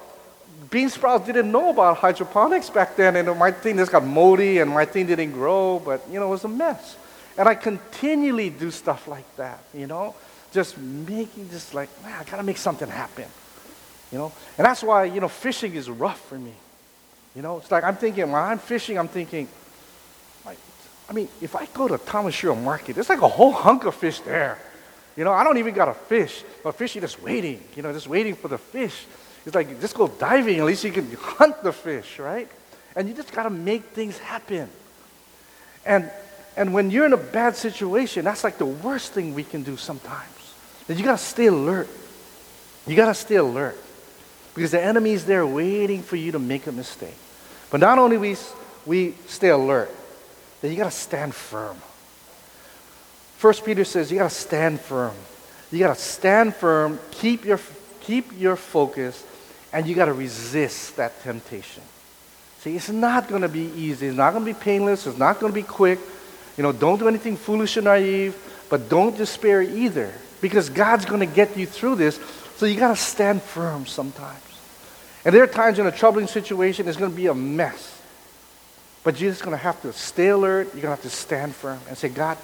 Bean 0.69 0.87
sprouts 0.87 1.25
didn't 1.25 1.51
know 1.51 1.71
about 1.71 1.97
hydroponics 1.97 2.69
back 2.69 2.95
then, 2.95 3.15
and 3.15 3.39
my 3.39 3.51
thing 3.51 3.77
just 3.77 3.91
got 3.91 4.05
moldy 4.05 4.59
and 4.59 4.69
my 4.69 4.85
thing 4.85 5.07
didn't 5.07 5.31
grow, 5.31 5.81
but, 5.83 6.01
you 6.11 6.19
know, 6.19 6.27
it 6.27 6.29
was 6.29 6.43
a 6.43 6.47
mess. 6.47 6.95
And 7.37 7.49
I 7.49 7.55
continually 7.55 8.51
do 8.51 8.69
stuff 8.69 9.07
like 9.07 9.35
that, 9.37 9.59
you 9.73 9.87
know, 9.87 10.13
just 10.51 10.77
making 10.77 11.49
just 11.49 11.73
like, 11.73 11.89
man, 12.03 12.13
I 12.19 12.23
gotta 12.23 12.43
make 12.43 12.57
something 12.57 12.87
happen, 12.87 13.25
you 14.11 14.19
know. 14.19 14.31
And 14.57 14.65
that's 14.65 14.83
why, 14.83 15.05
you 15.05 15.19
know, 15.19 15.27
fishing 15.27 15.73
is 15.73 15.89
rough 15.89 16.21
for 16.29 16.37
me. 16.37 16.53
You 17.35 17.41
know, 17.41 17.57
it's 17.57 17.71
like 17.71 17.83
I'm 17.83 17.97
thinking, 17.97 18.31
when 18.31 18.41
I'm 18.41 18.59
fishing, 18.59 18.97
I'm 18.97 19.09
thinking, 19.09 19.49
like, 20.45 20.59
I 21.09 21.13
mean, 21.13 21.27
if 21.41 21.55
I 21.55 21.65
go 21.65 21.87
to 21.87 21.97
Thomas 21.97 22.35
Tamashiro 22.35 22.63
Market, 22.63 22.93
there's 22.93 23.09
like 23.09 23.21
a 23.21 23.27
whole 23.27 23.51
hunk 23.51 23.85
of 23.85 23.95
fish 23.95 24.19
there. 24.21 24.59
You 25.15 25.23
know, 25.23 25.31
I 25.31 25.43
don't 25.43 25.57
even 25.57 25.73
got 25.73 25.87
a 25.87 25.93
fish, 25.93 26.43
but 26.63 26.73
fish, 26.75 26.93
just 26.93 27.21
waiting, 27.21 27.61
you 27.75 27.83
know, 27.83 27.93
just 27.93 28.07
waiting 28.07 28.35
for 28.35 28.49
the 28.49 28.57
fish. 28.57 29.05
It's 29.45 29.55
like, 29.55 29.79
just 29.79 29.95
go 29.95 30.07
diving, 30.07 30.59
at 30.59 30.65
least 30.65 30.83
you 30.83 30.91
can 30.91 31.09
hunt 31.19 31.63
the 31.63 31.71
fish, 31.71 32.19
right? 32.19 32.49
And 32.95 33.07
you 33.07 33.13
just 33.13 33.31
got 33.31 33.43
to 33.43 33.49
make 33.49 33.83
things 33.85 34.17
happen. 34.17 34.69
And, 35.85 36.09
and 36.57 36.73
when 36.73 36.89
you're 36.91 37.05
in 37.05 37.13
a 37.13 37.17
bad 37.17 37.55
situation, 37.55 38.25
that's 38.25 38.43
like 38.43 38.57
the 38.57 38.65
worst 38.65 39.13
thing 39.13 39.33
we 39.33 39.43
can 39.43 39.63
do 39.63 39.77
sometimes. 39.77 40.53
That 40.87 40.97
you 40.97 41.03
got 41.03 41.17
to 41.19 41.25
stay 41.25 41.47
alert. 41.47 41.89
You 42.87 42.95
got 42.95 43.07
to 43.07 43.13
stay 43.13 43.35
alert. 43.35 43.77
Because 44.53 44.71
the 44.71 44.81
enemy 44.81 45.11
is 45.11 45.25
there 45.25 45.45
waiting 45.45 46.01
for 46.01 46.15
you 46.15 46.31
to 46.31 46.39
make 46.39 46.67
a 46.67 46.71
mistake. 46.71 47.17
But 47.69 47.79
not 47.79 47.99
only 47.99 48.17
we, 48.17 48.35
we 48.85 49.13
stay 49.27 49.49
alert, 49.49 49.93
then 50.61 50.71
you 50.71 50.77
got 50.77 50.91
to 50.91 50.97
stand 50.97 51.35
firm. 51.35 51.77
First 53.45 53.63
Peter 53.63 53.85
says 53.85 54.11
you 54.11 54.17
got 54.17 54.31
to 54.31 54.35
stand 54.35 54.81
firm. 54.81 55.13
You 55.71 55.77
got 55.77 55.95
to 55.95 56.01
stand 56.01 56.55
firm, 56.55 56.97
keep 57.11 57.45
your, 57.45 57.59
keep 58.01 58.31
your 58.39 58.55
focus, 58.55 59.23
and 59.71 59.85
you 59.85 59.93
got 59.93 60.05
to 60.05 60.13
resist 60.13 60.95
that 60.95 61.21
temptation. 61.21 61.83
See, 62.61 62.75
it's 62.75 62.89
not 62.89 63.27
going 63.27 63.43
to 63.43 63.47
be 63.47 63.71
easy. 63.75 64.07
It's 64.07 64.17
not 64.17 64.31
going 64.31 64.43
to 64.43 64.51
be 64.51 64.59
painless. 64.59 65.05
It's 65.05 65.19
not 65.19 65.39
going 65.39 65.53
to 65.53 65.55
be 65.55 65.61
quick. 65.61 65.99
You 66.57 66.63
know, 66.63 66.71
don't 66.71 66.97
do 66.97 67.07
anything 67.07 67.37
foolish 67.37 67.77
or 67.77 67.83
naive, 67.83 68.35
but 68.67 68.89
don't 68.89 69.15
despair 69.15 69.61
either 69.61 70.11
because 70.41 70.71
God's 70.71 71.05
going 71.05 71.19
to 71.19 71.31
get 71.31 71.55
you 71.55 71.67
through 71.67 71.97
this. 71.97 72.19
So 72.55 72.65
you 72.65 72.79
got 72.79 72.87
to 72.87 72.95
stand 72.95 73.43
firm 73.43 73.85
sometimes. 73.85 74.41
And 75.23 75.35
there 75.35 75.43
are 75.43 75.47
times 75.61 75.77
in 75.77 75.85
a 75.85 75.91
troubling 75.91 76.25
situation 76.25 76.87
it's 76.87 76.97
going 76.97 77.11
to 77.11 77.15
be 77.15 77.27
a 77.27 77.35
mess. 77.35 78.01
But 79.03 79.21
you're 79.21 79.29
just 79.29 79.43
going 79.43 79.55
to 79.55 79.61
have 79.61 79.79
to 79.83 79.93
stay 79.93 80.29
alert. 80.29 80.73
You're 80.73 80.81
going 80.81 80.97
to 80.97 80.99
have 80.99 81.03
to 81.03 81.11
stand 81.11 81.53
firm 81.53 81.79
and 81.87 81.95
say, 81.95 82.09
God, 82.09 82.39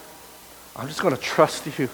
I'm 0.75 0.87
just 0.87 1.01
going 1.01 1.15
to 1.15 1.21
trust 1.21 1.67
you. 1.77 1.89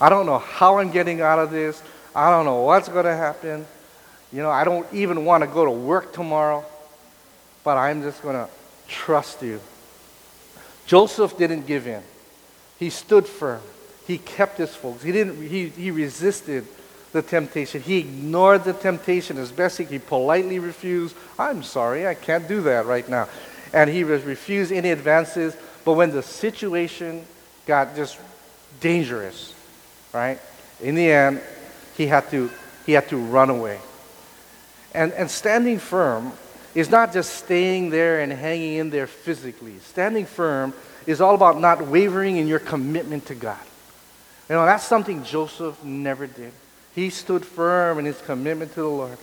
I 0.00 0.08
don't 0.08 0.26
know 0.26 0.38
how 0.38 0.78
I'm 0.78 0.90
getting 0.90 1.20
out 1.20 1.38
of 1.38 1.50
this. 1.50 1.82
I 2.14 2.30
don't 2.30 2.44
know 2.44 2.62
what's 2.62 2.88
going 2.88 3.04
to 3.04 3.16
happen. 3.16 3.66
You 4.32 4.42
know, 4.42 4.50
I 4.50 4.64
don't 4.64 4.86
even 4.92 5.24
want 5.24 5.42
to 5.42 5.46
go 5.46 5.64
to 5.64 5.70
work 5.70 6.12
tomorrow, 6.12 6.64
but 7.64 7.76
I'm 7.76 8.02
just 8.02 8.22
going 8.22 8.36
to 8.36 8.48
trust 8.86 9.42
you. 9.42 9.60
Joseph 10.86 11.36
didn't 11.36 11.66
give 11.66 11.86
in. 11.86 12.02
He 12.78 12.90
stood 12.90 13.26
firm. 13.26 13.60
He 14.06 14.18
kept 14.18 14.58
his 14.58 14.74
focus. 14.74 15.02
He 15.02 15.12
didn't 15.12 15.46
he, 15.46 15.68
he 15.68 15.90
resisted 15.90 16.66
the 17.12 17.20
temptation. 17.20 17.82
He 17.82 17.98
ignored 17.98 18.64
the 18.64 18.72
temptation 18.72 19.36
as 19.36 19.52
best 19.52 19.78
he 19.78 19.84
could. 19.84 19.92
He 19.92 19.98
politely 19.98 20.58
refused. 20.58 21.14
I'm 21.38 21.62
sorry, 21.62 22.06
I 22.06 22.14
can't 22.14 22.48
do 22.48 22.62
that 22.62 22.86
right 22.86 23.06
now. 23.08 23.28
And 23.72 23.90
he 23.90 24.04
refused 24.04 24.72
any 24.72 24.90
advances. 24.90 25.54
But 25.84 25.94
when 25.94 26.10
the 26.10 26.22
situation 26.22 27.24
got 27.68 27.94
just 27.94 28.18
dangerous, 28.80 29.54
right? 30.12 30.40
In 30.80 30.96
the 30.96 31.12
end, 31.12 31.40
he 31.96 32.06
had 32.06 32.28
to, 32.30 32.50
he 32.86 32.92
had 32.92 33.08
to 33.10 33.18
run 33.18 33.50
away. 33.50 33.78
And, 34.94 35.12
and 35.12 35.30
standing 35.30 35.78
firm 35.78 36.32
is 36.74 36.90
not 36.90 37.12
just 37.12 37.34
staying 37.34 37.90
there 37.90 38.20
and 38.20 38.32
hanging 38.32 38.74
in 38.74 38.90
there 38.90 39.06
physically. 39.06 39.78
Standing 39.80 40.24
firm 40.24 40.72
is 41.06 41.20
all 41.20 41.34
about 41.34 41.60
not 41.60 41.86
wavering 41.86 42.38
in 42.38 42.48
your 42.48 42.58
commitment 42.58 43.26
to 43.26 43.34
God. 43.34 43.58
You 44.48 44.54
know, 44.54 44.64
that's 44.64 44.84
something 44.84 45.22
Joseph 45.22 45.84
never 45.84 46.26
did. 46.26 46.52
He 46.94 47.10
stood 47.10 47.44
firm 47.44 47.98
in 47.98 48.06
his 48.06 48.20
commitment 48.22 48.72
to 48.74 48.80
the 48.80 48.88
Lord. 48.88 49.18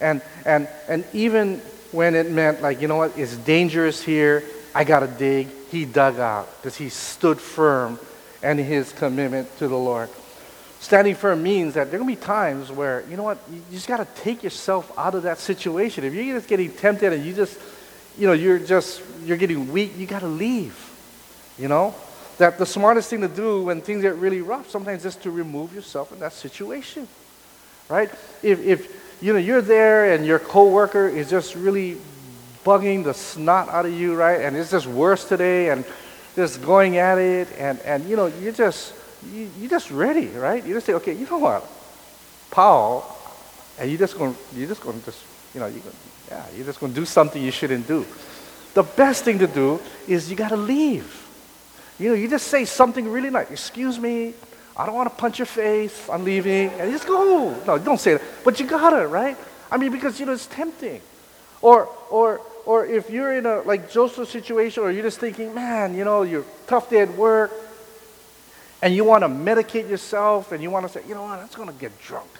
And, 0.00 0.22
and, 0.46 0.68
and 0.88 1.04
even 1.12 1.58
when 1.90 2.14
it 2.14 2.30
meant, 2.30 2.62
like, 2.62 2.80
you 2.80 2.86
know 2.86 2.96
what, 2.96 3.18
it's 3.18 3.36
dangerous 3.36 4.00
here, 4.02 4.44
I 4.72 4.84
got 4.84 5.00
to 5.00 5.08
dig, 5.08 5.48
he 5.70 5.84
dug 5.84 6.18
out 6.18 6.48
because 6.56 6.76
he 6.76 6.88
stood 6.88 7.40
firm 7.40 7.98
in 8.42 8.58
his 8.58 8.92
commitment 8.92 9.56
to 9.58 9.68
the 9.68 9.76
Lord. 9.76 10.08
Standing 10.80 11.16
firm 11.16 11.42
means 11.42 11.74
that 11.74 11.90
there 11.90 11.96
are 12.00 12.04
going 12.04 12.14
to 12.14 12.20
be 12.20 12.24
times 12.24 12.70
where, 12.70 13.04
you 13.10 13.16
know 13.16 13.24
what, 13.24 13.38
you 13.50 13.60
just 13.72 13.88
got 13.88 13.96
to 13.96 14.22
take 14.22 14.44
yourself 14.44 14.92
out 14.96 15.14
of 15.14 15.24
that 15.24 15.38
situation. 15.38 16.04
If 16.04 16.14
you're 16.14 16.36
just 16.36 16.48
getting 16.48 16.70
tempted 16.70 17.12
and 17.12 17.24
you 17.24 17.34
just, 17.34 17.58
you 18.16 18.28
know, 18.28 18.32
you're 18.32 18.60
just, 18.60 19.02
you're 19.24 19.36
getting 19.36 19.72
weak, 19.72 19.98
you 19.98 20.06
got 20.06 20.20
to 20.20 20.28
leave. 20.28 20.76
You 21.58 21.68
know? 21.68 21.94
That 22.38 22.58
the 22.58 22.66
smartest 22.66 23.10
thing 23.10 23.22
to 23.22 23.28
do 23.28 23.64
when 23.64 23.80
things 23.80 24.02
get 24.02 24.14
really 24.14 24.40
rough 24.40 24.70
sometimes 24.70 25.04
is 25.04 25.16
to 25.16 25.30
remove 25.32 25.74
yourself 25.74 26.12
in 26.12 26.20
that 26.20 26.32
situation. 26.32 27.08
Right? 27.88 28.10
If, 28.44 28.60
if 28.60 29.20
you 29.20 29.32
know, 29.32 29.40
you're 29.40 29.62
there 29.62 30.12
and 30.12 30.24
your 30.24 30.38
coworker 30.38 31.08
is 31.08 31.28
just 31.28 31.56
really 31.56 31.98
bugging 32.64 33.04
the 33.04 33.14
snot 33.14 33.68
out 33.68 33.86
of 33.86 33.92
you, 33.92 34.14
right? 34.14 34.40
And 34.40 34.56
it's 34.56 34.70
just 34.70 34.86
worse 34.86 35.24
today 35.24 35.70
and 35.70 35.84
just 36.36 36.62
going 36.62 36.98
at 36.98 37.18
it 37.18 37.48
and, 37.58 37.80
and 37.80 38.08
you 38.08 38.16
know, 38.16 38.26
you're 38.26 38.52
just 38.52 38.94
you, 39.32 39.50
you're 39.58 39.70
just 39.70 39.90
ready, 39.90 40.26
right? 40.28 40.64
You 40.64 40.74
just 40.74 40.86
say, 40.86 40.94
okay, 40.94 41.12
you 41.12 41.26
know 41.26 41.38
what, 41.38 41.66
Paul, 42.50 43.16
and 43.78 43.90
you're 43.90 43.98
just 43.98 44.16
gonna 44.16 44.34
you're 44.54 44.68
just 44.68 44.82
going 44.82 44.98
to 44.98 45.04
just, 45.04 45.24
you 45.54 45.60
know, 45.60 45.66
you're 45.66 45.80
going, 45.80 45.96
yeah, 46.28 46.44
you're 46.54 46.66
just 46.66 46.80
going 46.80 46.92
to 46.92 47.00
do 47.00 47.06
something 47.06 47.42
you 47.42 47.50
shouldn't 47.50 47.86
do. 47.86 48.06
The 48.74 48.82
best 48.82 49.24
thing 49.24 49.38
to 49.40 49.46
do 49.46 49.80
is 50.06 50.30
you 50.30 50.36
got 50.36 50.50
to 50.50 50.56
leave. 50.56 51.26
You 51.98 52.10
know, 52.10 52.14
you 52.14 52.28
just 52.28 52.46
say 52.46 52.64
something 52.64 53.08
really 53.10 53.30
nice. 53.30 53.50
Excuse 53.50 53.98
me, 53.98 54.34
I 54.76 54.86
don't 54.86 54.94
want 54.94 55.10
to 55.10 55.16
punch 55.16 55.38
your 55.38 55.46
face. 55.46 56.08
I'm 56.08 56.24
leaving, 56.24 56.70
and 56.70 56.90
you 56.90 56.96
just 56.96 57.08
go. 57.08 57.56
No, 57.66 57.78
don't 57.78 57.98
say 57.98 58.14
that. 58.14 58.22
But 58.44 58.60
you 58.60 58.66
got 58.66 58.90
to, 58.90 59.06
right? 59.08 59.36
I 59.70 59.76
mean, 59.76 59.90
because 59.90 60.20
you 60.20 60.26
know 60.26 60.32
it's 60.32 60.46
tempting. 60.46 61.00
Or, 61.60 61.88
or, 62.10 62.40
or 62.64 62.86
if 62.86 63.10
you're 63.10 63.34
in 63.34 63.46
a 63.46 63.62
like 63.62 63.90
Joseph 63.90 64.28
situation, 64.28 64.82
or 64.82 64.90
you're 64.90 65.02
just 65.02 65.18
thinking, 65.18 65.54
man, 65.54 65.94
you 65.94 66.04
know, 66.04 66.22
you're 66.22 66.44
tough 66.66 66.90
day 66.90 67.00
at 67.00 67.14
work 67.14 67.52
and 68.82 68.94
you 68.94 69.04
want 69.04 69.22
to 69.22 69.28
medicate 69.28 69.88
yourself 69.88 70.52
and 70.52 70.62
you 70.62 70.70
want 70.70 70.86
to 70.86 70.92
say, 70.92 71.06
you 71.08 71.14
know 71.14 71.22
what, 71.22 71.38
I'm 71.38 71.46
just 71.46 71.56
going 71.56 71.68
to 71.68 71.74
get 71.74 71.98
drunk, 72.00 72.30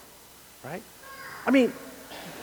right? 0.65 0.83
I 1.47 1.51
mean, 1.51 1.73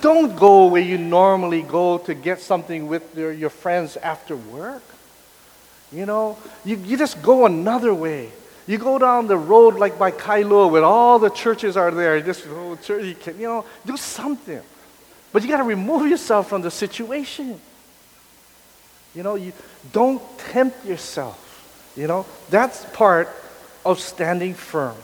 don't 0.02 0.36
go 0.36 0.68
where 0.68 0.82
you 0.82 0.98
normally 0.98 1.62
go 1.62 1.98
to 2.00 2.14
get 2.14 2.40
something 2.40 2.88
with 2.88 3.18
your, 3.18 3.32
your 3.32 3.50
friends 3.50 3.98
after 3.98 4.36
work. 4.36 4.84
You 5.92 6.06
know, 6.06 6.38
you, 6.66 6.78
you 6.78 6.98
just 6.98 7.22
go 7.22 7.46
another 7.46 7.94
way. 7.94 8.32
You 8.68 8.78
go 8.78 8.98
down 8.98 9.28
the 9.28 9.38
road 9.38 9.76
like 9.76 9.98
by 10.00 10.12
Kailua 10.12 10.70
where 10.72 10.84
all 10.84 11.20
the 11.20 11.30
churches 11.30 11.78
are 11.78 11.92
there. 11.92 12.20
Just 12.20 12.46
oh, 12.50 12.76
church, 12.78 13.06
you, 13.06 13.16
can, 13.16 13.40
you 13.40 13.48
know, 13.48 13.66
do 13.86 13.96
something. 13.96 14.62
But 15.36 15.44
you 15.44 15.50
got 15.50 15.58
to 15.58 15.64
remove 15.64 16.10
yourself 16.10 16.48
from 16.48 16.62
the 16.62 16.72
situation. 16.72 17.60
You 19.14 19.22
know, 19.22 19.36
you 19.36 19.52
don't 19.92 20.22
tempt 20.40 20.86
yourself. 20.86 21.92
You 21.98 22.08
know, 22.08 22.26
that's 22.50 22.86
part 22.92 23.28
of 23.86 24.00
standing 24.00 24.54
firm. 24.54 24.96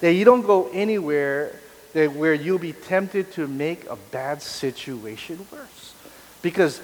That 0.00 0.14
you 0.14 0.24
don't 0.24 0.46
go 0.46 0.70
anywhere 0.72 1.60
that 1.92 2.10
where 2.14 2.32
you'll 2.32 2.58
be 2.58 2.72
tempted 2.72 3.32
to 3.32 3.46
make 3.46 3.84
a 3.90 3.96
bad 3.96 4.40
situation 4.40 5.46
worse. 5.52 5.92
Because 6.40 6.80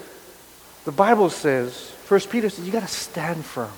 the 0.84 0.92
Bible 0.92 1.30
says, 1.30 1.92
First 2.04 2.28
Peter 2.28 2.50
says, 2.50 2.66
you 2.66 2.72
got 2.72 2.86
to 2.86 2.94
stand 2.94 3.42
firm. 3.42 3.72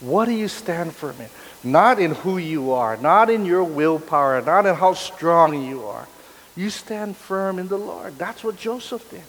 What 0.00 0.26
do 0.26 0.32
you 0.32 0.48
stand 0.48 0.94
firm 0.94 1.16
in? 1.18 1.30
Not 1.64 1.98
in 1.98 2.10
who 2.16 2.36
you 2.36 2.72
are, 2.72 2.98
not 2.98 3.30
in 3.30 3.46
your 3.46 3.64
willpower, 3.64 4.42
not 4.42 4.66
in 4.66 4.74
how 4.74 4.92
strong 4.92 5.66
you 5.66 5.86
are. 5.86 6.06
You 6.56 6.70
stand 6.70 7.16
firm 7.16 7.58
in 7.58 7.68
the 7.68 7.78
Lord. 7.78 8.18
That's 8.18 8.44
what 8.44 8.56
Joseph 8.56 9.08
did. 9.10 9.22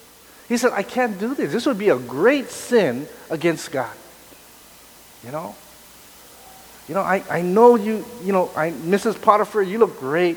He 0.48 0.58
said, 0.58 0.72
I 0.72 0.82
can't 0.82 1.18
do 1.18 1.34
this. 1.34 1.52
This 1.52 1.64
would 1.66 1.78
be 1.78 1.88
a 1.88 1.98
great 1.98 2.50
sin 2.50 3.08
against 3.30 3.72
God. 3.72 3.94
You 5.24 5.32
know? 5.32 5.54
You 6.88 6.94
know, 6.94 7.00
I, 7.00 7.22
I 7.30 7.40
know 7.40 7.76
you, 7.76 8.04
you 8.22 8.32
know, 8.32 8.50
I, 8.54 8.70
Mrs. 8.70 9.20
Potiphar, 9.20 9.62
you 9.62 9.78
look 9.78 9.98
great. 9.98 10.36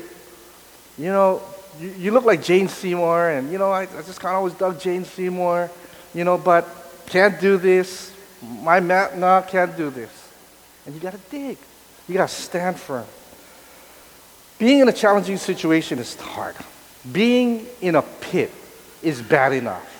You 0.96 1.06
know, 1.06 1.42
you, 1.78 1.88
you 1.98 2.10
look 2.10 2.24
like 2.24 2.42
Jane 2.42 2.68
Seymour, 2.68 3.30
and, 3.30 3.52
you 3.52 3.58
know, 3.58 3.70
I, 3.70 3.82
I 3.82 4.02
just 4.02 4.18
kind 4.18 4.32
of 4.32 4.38
always 4.38 4.54
dug 4.54 4.80
Jane 4.80 5.04
Seymour, 5.04 5.70
you 6.14 6.24
know, 6.24 6.38
but 6.38 6.66
can't 7.06 7.38
do 7.38 7.58
this. 7.58 8.12
My 8.62 8.80
map, 8.80 9.14
no, 9.14 9.44
can't 9.46 9.76
do 9.76 9.90
this. 9.90 10.10
And 10.86 10.94
you 10.94 11.00
got 11.02 11.12
to 11.12 11.20
dig. 11.30 11.58
You 12.08 12.14
got 12.14 12.30
to 12.30 12.34
stand 12.34 12.80
firm. 12.80 13.04
Being 14.58 14.80
in 14.80 14.88
a 14.88 14.92
challenging 14.92 15.36
situation 15.36 15.98
is 15.98 16.14
hard. 16.16 16.56
Being 17.12 17.66
in 17.80 17.94
a 17.94 18.02
pit 18.02 18.50
is 19.02 19.22
bad 19.22 19.52
enough. 19.52 19.94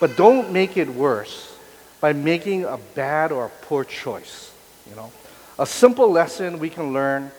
But 0.00 0.16
don't 0.16 0.52
make 0.52 0.76
it 0.76 0.88
worse 0.88 1.56
by 2.00 2.12
making 2.12 2.64
a 2.64 2.78
bad 2.94 3.32
or 3.32 3.46
a 3.46 3.48
poor 3.48 3.84
choice, 3.84 4.52
you 4.88 4.94
know. 4.94 5.10
A 5.58 5.66
simple 5.66 6.10
lesson 6.10 6.60
we 6.60 6.70
can 6.70 6.92
learn 6.92 7.32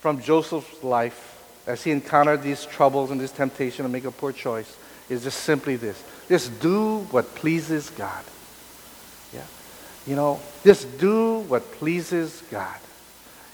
from 0.00 0.20
Joseph's 0.20 0.84
life 0.84 1.42
as 1.66 1.82
he 1.82 1.90
encountered 1.90 2.42
these 2.42 2.66
troubles 2.66 3.10
and 3.10 3.20
this 3.20 3.32
temptation 3.32 3.84
to 3.84 3.88
make 3.88 4.04
a 4.04 4.10
poor 4.10 4.32
choice 4.32 4.76
is 5.08 5.22
just 5.22 5.40
simply 5.40 5.76
this. 5.76 6.02
Just 6.28 6.60
do 6.60 6.98
what 7.10 7.34
pleases 7.34 7.90
God. 7.90 8.24
Yeah. 9.32 9.44
You 10.06 10.16
know, 10.16 10.40
just 10.64 10.98
do 10.98 11.40
what 11.40 11.72
pleases 11.72 12.42
God. 12.50 12.78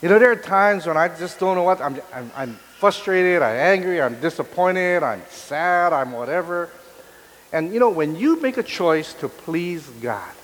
You 0.02 0.08
know, 0.08 0.18
there 0.18 0.32
are 0.32 0.36
times 0.36 0.86
when 0.86 0.96
I 0.96 1.08
just 1.08 1.38
don't 1.38 1.54
know 1.54 1.62
what, 1.62 1.80
I'm, 1.80 2.00
I'm, 2.12 2.30
I'm 2.34 2.58
frustrated, 2.82 3.42
I'm 3.42 3.54
angry, 3.54 4.02
I'm 4.02 4.20
disappointed, 4.20 5.04
I'm 5.04 5.22
sad, 5.30 5.92
I'm 5.92 6.10
whatever. 6.10 6.68
And 7.52 7.72
you 7.72 7.78
know, 7.78 7.90
when 7.90 8.16
you 8.16 8.40
make 8.40 8.56
a 8.56 8.62
choice 8.64 9.14
to 9.20 9.28
please 9.28 9.86
God, 10.00 10.34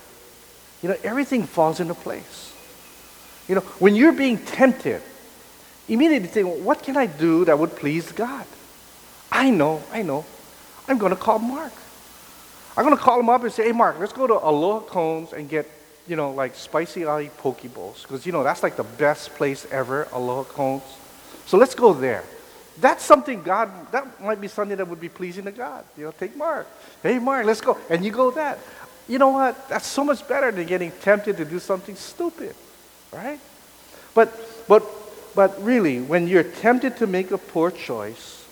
you 0.81 0.87
know, 0.87 0.95
everything 1.03 1.43
falls 1.43 1.81
into 1.81 1.95
place. 1.95 2.55
You 3.49 3.55
know, 3.55 3.61
when 3.79 3.93
you're 3.93 4.13
being 4.13 4.37
tempted, 4.37 5.01
immediately 5.89 6.29
think, 6.29 6.63
what 6.63 6.81
can 6.81 6.95
I 6.95 7.07
do 7.07 7.43
that 7.43 7.59
would 7.59 7.75
please 7.75 8.09
God? 8.13 8.45
I 9.29 9.49
know, 9.49 9.83
I 9.91 10.01
know. 10.01 10.23
I'm 10.87 10.97
going 10.97 11.13
to 11.13 11.19
call 11.19 11.39
Mark. 11.39 11.73
I'm 12.77 12.85
going 12.85 12.95
to 12.95 13.03
call 13.03 13.19
him 13.19 13.27
up 13.27 13.43
and 13.43 13.51
say, 13.51 13.65
hey, 13.65 13.73
Mark, 13.73 13.99
let's 13.99 14.13
go 14.13 14.27
to 14.27 14.35
Aloha 14.35 14.85
Cones 14.85 15.33
and 15.33 15.49
get, 15.49 15.69
you 16.07 16.15
know, 16.15 16.31
like 16.31 16.55
spicy 16.55 17.03
ahi 17.03 17.31
poke 17.39 17.63
bowls, 17.73 18.03
because, 18.03 18.25
you 18.25 18.31
know, 18.31 18.45
that's 18.45 18.63
like 18.63 18.77
the 18.77 18.89
best 18.97 19.31
place 19.31 19.67
ever, 19.71 20.07
Aloha 20.13 20.45
Cones. 20.45 20.83
So 21.49 21.57
let's 21.57 21.73
go 21.73 21.93
there. 21.93 22.23
That's 22.79 23.03
something 23.03 23.41
God, 23.41 23.71
that 23.91 24.21
might 24.21 24.39
be 24.39 24.47
something 24.47 24.77
that 24.77 24.87
would 24.87 25.01
be 25.01 25.09
pleasing 25.09 25.45
to 25.45 25.51
God. 25.51 25.83
You 25.97 26.05
know, 26.05 26.11
take 26.11 26.35
Mark. 26.37 26.67
Hey, 27.01 27.17
Mark, 27.17 27.43
let's 27.47 27.59
go. 27.59 27.75
And 27.89 28.05
you 28.05 28.11
go 28.11 28.29
that. 28.29 28.59
You 29.07 29.17
know 29.17 29.29
what? 29.29 29.67
That's 29.67 29.87
so 29.87 30.03
much 30.03 30.27
better 30.27 30.51
than 30.51 30.67
getting 30.67 30.91
tempted 31.01 31.37
to 31.37 31.45
do 31.45 31.57
something 31.57 31.95
stupid, 31.95 32.55
right? 33.11 33.39
But, 34.13 34.31
but, 34.67 34.85
but 35.33 35.59
really, 35.63 36.01
when 36.01 36.27
you're 36.27 36.43
tempted 36.43 36.97
to 36.97 37.07
make 37.07 37.31
a 37.31 37.39
poor 37.39 37.71
choice, 37.71 38.45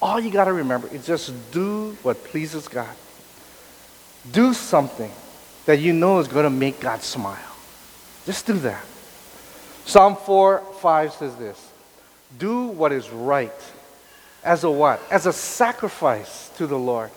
all 0.00 0.18
you 0.18 0.32
got 0.32 0.46
to 0.46 0.52
remember 0.52 0.88
is 0.88 1.06
just 1.06 1.32
do 1.52 1.96
what 2.02 2.24
pleases 2.24 2.66
God. 2.66 2.96
Do 4.32 4.54
something 4.54 5.12
that 5.66 5.78
you 5.78 5.92
know 5.92 6.18
is 6.18 6.26
going 6.26 6.44
to 6.46 6.50
make 6.50 6.80
God 6.80 7.00
smile. 7.02 7.38
Just 8.26 8.44
do 8.44 8.54
that. 8.54 8.84
Psalm 9.84 10.16
4 10.16 10.64
5 10.80 11.12
says 11.12 11.36
this 11.36 11.71
Do 12.38 12.66
what 12.66 12.92
is 12.92 13.10
right 13.10 13.52
as 14.44 14.64
a 14.64 14.70
what? 14.70 15.00
As 15.10 15.26
a 15.26 15.32
sacrifice 15.32 16.50
to 16.56 16.66
the 16.66 16.78
Lord. 16.78 17.10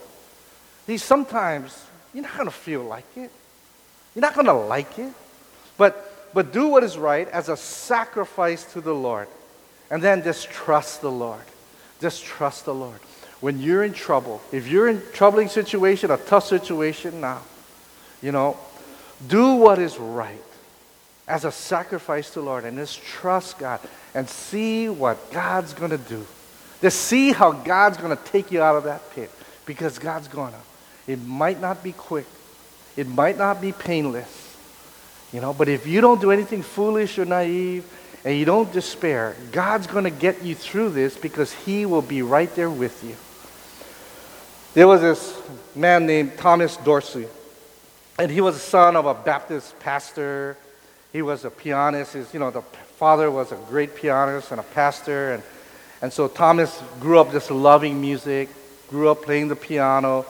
See, 0.88 0.98
sometimes 0.98 1.86
you're 2.14 2.24
not 2.24 2.34
going 2.34 2.48
to 2.48 2.52
feel 2.52 2.84
like 2.84 3.06
it. 3.16 3.32
You're 4.14 4.22
not 4.22 4.36
going 4.36 4.48
to 4.48 4.54
like 4.54 5.00
it. 5.00 5.14
But, 5.78 6.30
but 6.34 6.54
do 6.54 6.68
what 6.68 6.84
is 6.84 6.98
right 6.98 7.28
as 7.30 7.50
a 7.50 7.58
sacrifice 7.58 8.64
to 8.74 8.82
the 8.82 8.94
Lord. 8.94 9.28
And 9.90 10.02
then 10.02 10.24
just 10.24 10.50
trust 10.50 11.02
the 11.02 11.12
Lord. 11.12 11.44
Just 12.02 12.24
trust 12.24 12.66
the 12.66 12.74
Lord. 12.74 13.00
When 13.42 13.60
you're 13.60 13.84
in 13.84 13.94
trouble, 13.94 14.42
if 14.52 14.68
you're 14.68 14.88
in 14.88 15.02
troubling 15.14 15.50
situation, 15.50 16.12
a 16.12 16.18
tough 16.18 16.46
situation 16.46 17.22
now, 17.22 17.42
you 18.22 18.32
know, 18.32 18.58
do 19.28 19.56
what 19.56 19.80
is 19.80 19.98
right 19.98 20.42
as 21.28 21.46
a 21.46 21.52
sacrifice 21.52 22.30
to 22.30 22.40
the 22.40 22.46
Lord 22.46 22.66
and 22.66 22.78
just 22.78 23.02
trust 23.02 23.58
God 23.58 23.80
and 24.14 24.30
see 24.30 24.90
what 24.90 25.32
God's 25.32 25.74
going 25.74 25.92
to 25.92 25.98
do. 25.98 26.26
Just 26.82 27.02
see 27.02 27.32
how 27.32 27.52
God's 27.52 27.98
going 27.98 28.16
to 28.16 28.24
take 28.26 28.52
you 28.52 28.62
out 28.62 28.76
of 28.76 28.84
that 28.84 29.10
pit 29.12 29.32
because 29.66 29.98
God's 29.98 30.28
going 30.28 30.54
to. 30.54 31.12
It 31.12 31.24
might 31.24 31.60
not 31.60 31.84
be 31.84 31.94
quick. 31.94 32.28
It 32.96 33.08
might 33.08 33.38
not 33.38 33.62
be 33.62 33.72
painless. 33.72 34.42
You 35.34 35.42
know, 35.42 35.54
but 35.54 35.68
if 35.68 35.88
you 35.88 36.02
don't 36.02 36.22
do 36.22 36.32
anything 36.32 36.62
foolish 36.62 37.18
or 37.18 37.26
naive 37.26 37.86
and 38.24 38.38
you 38.38 38.46
don't 38.46 38.72
despair, 38.72 39.36
God's 39.52 39.88
going 39.88 40.04
to 40.06 40.10
get 40.10 40.44
you 40.44 40.56
through 40.56 40.92
this 40.92 41.18
because 41.18 41.52
he 41.52 41.86
will 41.86 42.02
be 42.02 42.22
right 42.22 42.54
there 42.56 42.70
with 42.70 43.04
you. 43.04 43.16
There 44.76 44.88
was 44.88 45.02
this 45.02 45.42
man 45.76 46.06
named 46.06 46.38
Thomas 46.38 46.78
Dorsey. 46.78 47.28
And 48.18 48.32
he 48.32 48.40
was 48.42 48.56
the 48.56 48.62
son 48.62 48.96
of 48.96 49.06
a 49.06 49.14
Baptist 49.14 49.78
pastor. 49.80 50.58
He 51.16 51.22
was 51.22 51.46
a 51.46 51.50
pianist. 51.50 52.12
His, 52.12 52.34
you 52.34 52.42
know, 52.42 52.52
the 52.52 52.62
father 52.62 53.32
was 53.32 53.54
a 53.54 53.56
great 53.70 53.96
pianist 53.96 54.52
and 54.52 54.60
a 54.60 54.64
pastor. 54.64 55.32
And, 55.32 55.44
and 56.02 56.12
so 56.12 56.28
Thomas 56.28 56.84
grew 57.00 57.20
up 57.20 57.32
just 57.32 57.50
loving 57.50 58.02
music, 58.02 58.50
grew 58.90 59.08
up 59.08 59.22
playing 59.22 59.48
the 59.48 59.56
piano. 59.56 60.26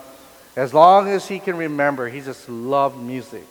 As 0.56 0.76
long 0.76 1.08
as 1.10 1.28
he 1.28 1.40
can 1.40 1.58
remember, 1.58 2.08
he 2.08 2.22
just 2.22 2.48
loved 2.48 3.02
music. 3.02 3.46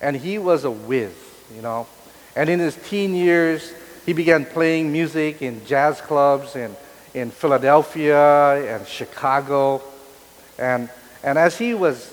And 0.00 0.16
he 0.16 0.38
was 0.38 0.64
a 0.64 0.70
whiz, 0.72 1.14
you 1.54 1.62
know. 1.62 1.86
And 2.34 2.50
in 2.50 2.58
his 2.58 2.74
teen 2.74 3.14
years, 3.14 3.72
he 4.04 4.12
began 4.12 4.44
playing 4.44 4.90
music 4.90 5.42
in 5.42 5.64
jazz 5.66 6.00
clubs 6.00 6.56
in, 6.56 6.74
in 7.14 7.30
Philadelphia 7.30 8.74
and 8.74 8.88
Chicago. 8.88 9.82
And, 10.58 10.90
and 11.22 11.38
as 11.38 11.56
he 11.56 11.74
was 11.74 12.12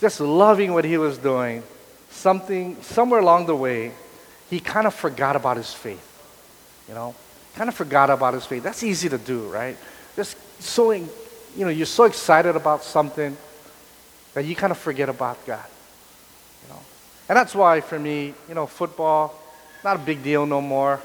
just 0.00 0.20
loving 0.20 0.72
what 0.72 0.86
he 0.86 0.96
was 0.96 1.18
doing, 1.18 1.62
something, 2.10 2.80
somewhere 2.82 3.20
along 3.20 3.46
the 3.46 3.56
way, 3.56 3.92
he 4.50 4.60
kind 4.60 4.86
of 4.86 4.94
forgot 4.94 5.36
about 5.36 5.56
his 5.56 5.72
faith. 5.72 6.04
You 6.88 6.94
know, 6.94 7.14
kind 7.54 7.68
of 7.68 7.74
forgot 7.74 8.10
about 8.10 8.34
his 8.34 8.46
faith. 8.46 8.62
That's 8.62 8.82
easy 8.82 9.08
to 9.08 9.18
do, 9.18 9.48
right? 9.48 9.76
Just 10.16 10.36
so, 10.62 10.92
you 10.92 11.08
know, 11.56 11.68
you're 11.68 11.86
so 11.86 12.04
excited 12.04 12.56
about 12.56 12.82
something 12.82 13.36
that 14.34 14.44
you 14.44 14.56
kind 14.56 14.70
of 14.70 14.78
forget 14.78 15.08
about 15.08 15.44
God. 15.46 15.64
You 16.62 16.74
know, 16.74 16.80
and 17.28 17.36
that's 17.36 17.54
why 17.54 17.80
for 17.80 17.98
me, 17.98 18.34
you 18.48 18.54
know, 18.54 18.66
football, 18.66 19.34
not 19.84 19.96
a 19.96 19.98
big 19.98 20.22
deal 20.22 20.46
no 20.46 20.60
more. 20.60 21.00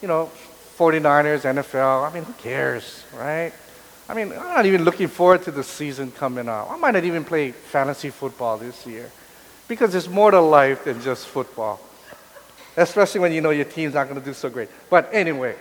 You 0.00 0.08
know, 0.08 0.30
49ers, 0.78 1.42
NFL, 1.42 2.08
I 2.08 2.14
mean, 2.14 2.24
who 2.24 2.32
cares, 2.34 3.04
right? 3.14 3.52
I 4.08 4.14
mean, 4.14 4.32
I'm 4.32 4.54
not 4.54 4.66
even 4.66 4.84
looking 4.84 5.08
forward 5.08 5.42
to 5.42 5.50
the 5.50 5.62
season 5.62 6.10
coming 6.10 6.48
up. 6.48 6.70
I 6.70 6.76
might 6.76 6.92
not 6.92 7.04
even 7.04 7.24
play 7.24 7.52
fantasy 7.52 8.08
football 8.10 8.56
this 8.56 8.86
year 8.86 9.10
because 9.70 9.92
there's 9.92 10.08
more 10.08 10.32
to 10.32 10.40
life 10.40 10.82
than 10.82 11.00
just 11.00 11.28
football, 11.28 11.78
especially 12.76 13.20
when 13.20 13.30
you 13.30 13.40
know 13.40 13.50
your 13.50 13.64
team's 13.64 13.94
not 13.94 14.08
going 14.08 14.18
to 14.18 14.26
do 14.26 14.34
so 14.34 14.50
great. 14.50 14.68
But 14.90 15.08
anyway, 15.12 15.54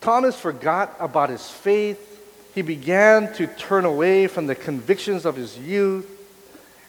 Thomas 0.00 0.36
forgot 0.36 0.96
about 0.98 1.30
his 1.30 1.48
faith. 1.48 2.08
He 2.56 2.62
began 2.62 3.32
to 3.34 3.46
turn 3.46 3.84
away 3.84 4.26
from 4.26 4.48
the 4.48 4.56
convictions 4.56 5.24
of 5.24 5.36
his 5.36 5.56
youth, 5.56 6.10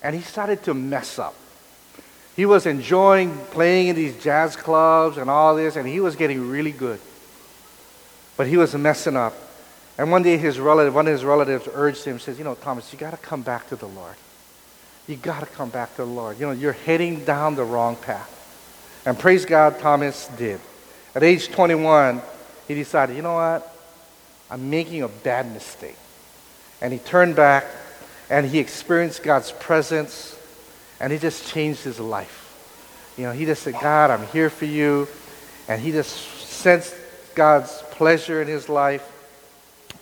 and 0.02 0.16
he 0.16 0.22
started 0.22 0.64
to 0.64 0.74
mess 0.74 1.20
up. 1.20 1.36
He 2.36 2.48
was 2.48 2.66
enjoying 2.66 3.38
playing 3.52 3.90
in 3.90 3.96
these 3.96 4.22
jazz 4.24 4.56
clubs 4.56 5.18
and 5.18 5.30
all 5.30 5.56
this, 5.56 5.76
and 5.76 5.88
he 5.88 6.00
was 6.00 6.16
getting 6.16 6.50
really 6.50 6.72
good. 6.72 7.00
But 8.36 8.48
he 8.48 8.58
was 8.58 8.74
messing 8.74 9.16
up. 9.16 9.36
And 9.96 10.10
one 10.10 10.24
day 10.24 10.38
his 10.38 10.60
relative, 10.60 10.96
one 10.96 11.06
of 11.06 11.14
his 11.14 11.24
relatives 11.24 11.70
urged 11.72 12.04
him, 12.04 12.18
says, 12.18 12.40
you 12.40 12.44
know, 12.44 12.56
Thomas, 12.56 12.92
you 12.92 12.98
got 12.98 13.12
to 13.12 13.18
come 13.18 13.44
back 13.44 13.70
to 13.70 13.76
the 13.76 13.88
Lord. 13.88 14.16
You 15.08 15.18
got 15.18 15.42
to 15.42 15.46
come 15.46 15.70
back 15.70 15.92
to 15.96 16.04
the 16.04 16.06
Lord. 16.06 16.40
You 16.40 16.48
know, 16.48 16.52
you're 16.52 16.74
heading 16.74 17.26
down 17.26 17.56
the 17.56 17.64
wrong 17.64 17.96
path. 17.96 18.30
And 19.06 19.20
praise 19.20 19.46
God, 19.46 19.80
Thomas 19.80 20.30
did. 20.38 20.62
At 21.14 21.24
age 21.24 21.50
21, 21.50 22.22
he 22.68 22.76
decided, 22.76 23.16
you 23.16 23.22
know 23.22 23.34
what? 23.34 23.70
I'm 24.50 24.70
making 24.70 25.04
a 25.04 25.08
bad 25.08 25.52
mistake. 25.52 25.98
And 26.82 26.94
he 26.94 27.00
turned 27.00 27.36
back 27.36 27.66
and 28.30 28.46
he 28.46 28.60
experienced 28.60 29.24
God's 29.24 29.52
presence 29.52 30.40
and 31.00 31.12
he 31.12 31.20
just 31.20 31.48
changed 31.48 31.84
his 31.84 32.00
life. 32.00 32.40
You 33.18 33.26
know, 33.26 33.32
he 33.32 33.46
just 33.46 33.64
said, 33.64 33.74
God, 33.74 34.10
I'm 34.10 34.26
here 34.28 34.50
for 34.50 34.66
you. 34.66 35.08
And 35.68 35.82
he 35.82 35.92
just 35.92 36.12
sensed 36.48 36.96
God's 37.36 37.82
pleasure 37.92 38.42
in 38.42 38.48
his 38.48 38.70
life, 38.70 39.10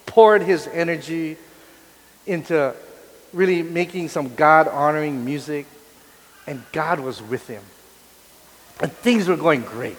poured 0.06 0.44
his 0.44 0.68
energy 0.68 1.38
into 2.26 2.76
really 3.34 3.62
making 3.62 4.10
some 4.10 4.36
God 4.36 4.68
honoring 4.68 5.24
music, 5.24 5.66
and 6.48 6.64
God 6.72 7.00
was 7.00 7.22
with 7.22 7.48
him. 7.48 7.64
And 8.82 8.92
things 8.92 9.28
were 9.28 9.38
going 9.38 9.62
great. 9.62 9.98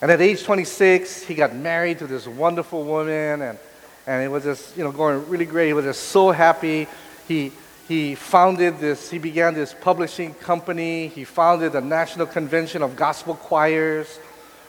And 0.00 0.10
at 0.10 0.20
age 0.20 0.44
26, 0.44 1.24
he 1.24 1.34
got 1.34 1.54
married 1.54 1.98
to 1.98 2.06
this 2.06 2.26
wonderful 2.26 2.84
woman, 2.84 3.42
and, 3.42 3.58
and 4.06 4.22
it 4.22 4.28
was 4.28 4.44
just, 4.44 4.76
you 4.76 4.84
know, 4.84 4.92
going 4.92 5.28
really 5.28 5.44
great. 5.44 5.66
He 5.66 5.72
was 5.72 5.84
just 5.84 6.04
so 6.04 6.30
happy. 6.30 6.86
He, 7.26 7.52
he 7.88 8.14
founded 8.14 8.78
this, 8.78 9.10
he 9.10 9.18
began 9.18 9.54
this 9.54 9.74
publishing 9.74 10.34
company. 10.34 11.08
He 11.08 11.24
founded 11.24 11.72
the 11.72 11.80
National 11.80 12.26
Convention 12.26 12.82
of 12.82 12.96
Gospel 12.96 13.34
Choirs. 13.34 14.20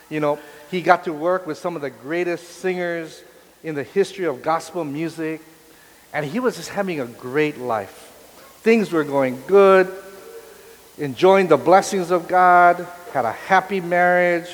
You 0.09 0.19
know, 0.19 0.39
he 0.71 0.81
got 0.81 1.03
to 1.03 1.13
work 1.13 1.45
with 1.45 1.57
some 1.57 1.75
of 1.75 1.81
the 1.81 1.89
greatest 1.89 2.47
singers 2.59 3.23
in 3.63 3.75
the 3.75 3.83
history 3.83 4.25
of 4.25 4.41
gospel 4.41 4.83
music, 4.83 5.41
and 6.13 6.25
he 6.25 6.39
was 6.39 6.55
just 6.55 6.69
having 6.69 6.99
a 6.99 7.05
great 7.05 7.57
life. 7.57 8.07
Things 8.61 8.91
were 8.91 9.03
going 9.03 9.41
good, 9.47 9.91
enjoying 10.97 11.47
the 11.47 11.57
blessings 11.57 12.11
of 12.11 12.27
God, 12.27 12.85
had 13.13 13.25
a 13.25 13.31
happy 13.31 13.79
marriage, 13.79 14.49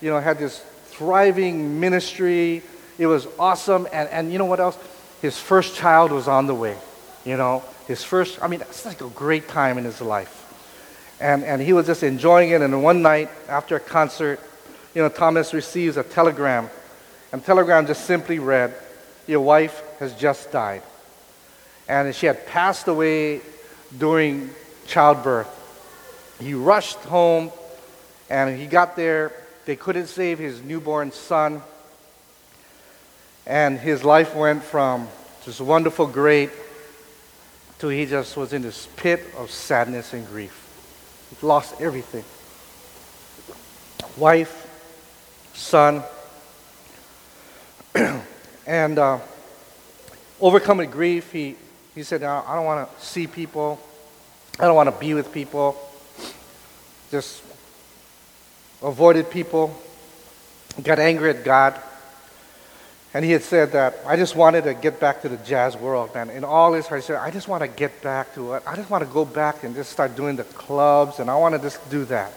you 0.00 0.10
know, 0.10 0.18
had 0.20 0.38
this 0.38 0.60
thriving 0.86 1.80
ministry. 1.80 2.62
It 2.98 3.06
was 3.06 3.26
awesome. 3.38 3.86
And, 3.92 4.08
and 4.08 4.32
you 4.32 4.38
know 4.38 4.44
what 4.46 4.60
else? 4.60 4.78
His 5.20 5.38
first 5.38 5.74
child 5.74 6.12
was 6.12 6.28
on 6.28 6.46
the 6.46 6.54
way. 6.54 6.76
You 7.24 7.36
know, 7.36 7.62
his 7.86 8.02
first, 8.02 8.42
I 8.42 8.48
mean, 8.48 8.60
that's 8.60 8.86
like 8.86 9.00
a 9.02 9.08
great 9.08 9.48
time 9.48 9.78
in 9.78 9.84
his 9.84 10.00
life. 10.00 10.36
And, 11.20 11.44
and 11.44 11.60
he 11.60 11.74
was 11.74 11.86
just 11.86 12.02
enjoying 12.02 12.50
it. 12.50 12.62
And 12.62 12.82
one 12.82 13.02
night 13.02 13.28
after 13.48 13.76
a 13.76 13.80
concert, 13.80 14.40
you 14.94 15.02
know, 15.02 15.08
Thomas 15.08 15.52
receives 15.52 15.98
a 15.98 16.02
telegram. 16.02 16.70
And 17.32 17.44
telegram 17.44 17.86
just 17.86 18.06
simply 18.06 18.38
read, 18.38 18.74
Your 19.26 19.40
wife 19.40 19.82
has 19.98 20.14
just 20.14 20.50
died. 20.50 20.82
And 21.90 22.14
she 22.14 22.26
had 22.26 22.46
passed 22.46 22.86
away 22.86 23.40
during 23.98 24.50
childbirth. 24.86 25.48
He 26.40 26.54
rushed 26.54 26.98
home 26.98 27.50
and 28.30 28.56
he 28.56 28.66
got 28.66 28.94
there. 28.94 29.32
They 29.64 29.74
couldn't 29.74 30.06
save 30.06 30.38
his 30.38 30.62
newborn 30.62 31.10
son. 31.10 31.62
And 33.44 33.76
his 33.76 34.04
life 34.04 34.36
went 34.36 34.62
from 34.62 35.08
just 35.44 35.60
wonderful, 35.60 36.06
great, 36.06 36.50
to 37.80 37.88
he 37.88 38.06
just 38.06 38.36
was 38.36 38.52
in 38.52 38.62
this 38.62 38.86
pit 38.94 39.26
of 39.36 39.50
sadness 39.50 40.12
and 40.12 40.24
grief. 40.28 40.54
He 41.40 41.44
lost 41.44 41.80
everything 41.80 42.24
wife, 44.16 44.68
son. 45.54 46.02
and 48.66 48.98
uh, 48.98 49.18
overcoming 50.40 50.90
grief, 50.90 51.32
he, 51.32 51.56
he 51.94 52.02
said, 52.02 52.22
I 52.22 52.54
don't 52.54 52.64
want 52.64 52.88
to 52.88 53.04
see 53.04 53.26
people. 53.26 53.80
I 54.58 54.64
don't 54.64 54.76
want 54.76 54.92
to 54.92 55.00
be 55.00 55.14
with 55.14 55.32
people. 55.32 55.76
Just 57.10 57.42
avoided 58.82 59.30
people. 59.30 59.74
Got 60.82 60.98
angry 60.98 61.30
at 61.30 61.44
God. 61.44 61.80
And 63.12 63.24
he 63.24 63.32
had 63.32 63.42
said 63.42 63.72
that 63.72 63.96
I 64.06 64.16
just 64.16 64.36
wanted 64.36 64.64
to 64.64 64.74
get 64.74 65.00
back 65.00 65.22
to 65.22 65.28
the 65.28 65.36
jazz 65.38 65.76
world, 65.76 66.14
man. 66.14 66.30
In 66.30 66.44
all 66.44 66.72
his 66.72 66.86
heart, 66.86 67.00
he 67.00 67.06
said, 67.06 67.16
I 67.16 67.32
just 67.32 67.48
want 67.48 67.62
to 67.62 67.68
get 67.68 68.00
back 68.02 68.34
to 68.36 68.54
it. 68.54 68.62
I 68.66 68.76
just 68.76 68.88
want 68.88 69.02
to 69.04 69.10
go 69.10 69.24
back 69.24 69.64
and 69.64 69.74
just 69.74 69.90
start 69.90 70.14
doing 70.14 70.36
the 70.36 70.44
clubs, 70.44 71.18
and 71.18 71.28
I 71.28 71.36
want 71.36 71.56
to 71.56 71.60
just 71.60 71.90
do 71.90 72.04
that. 72.04 72.32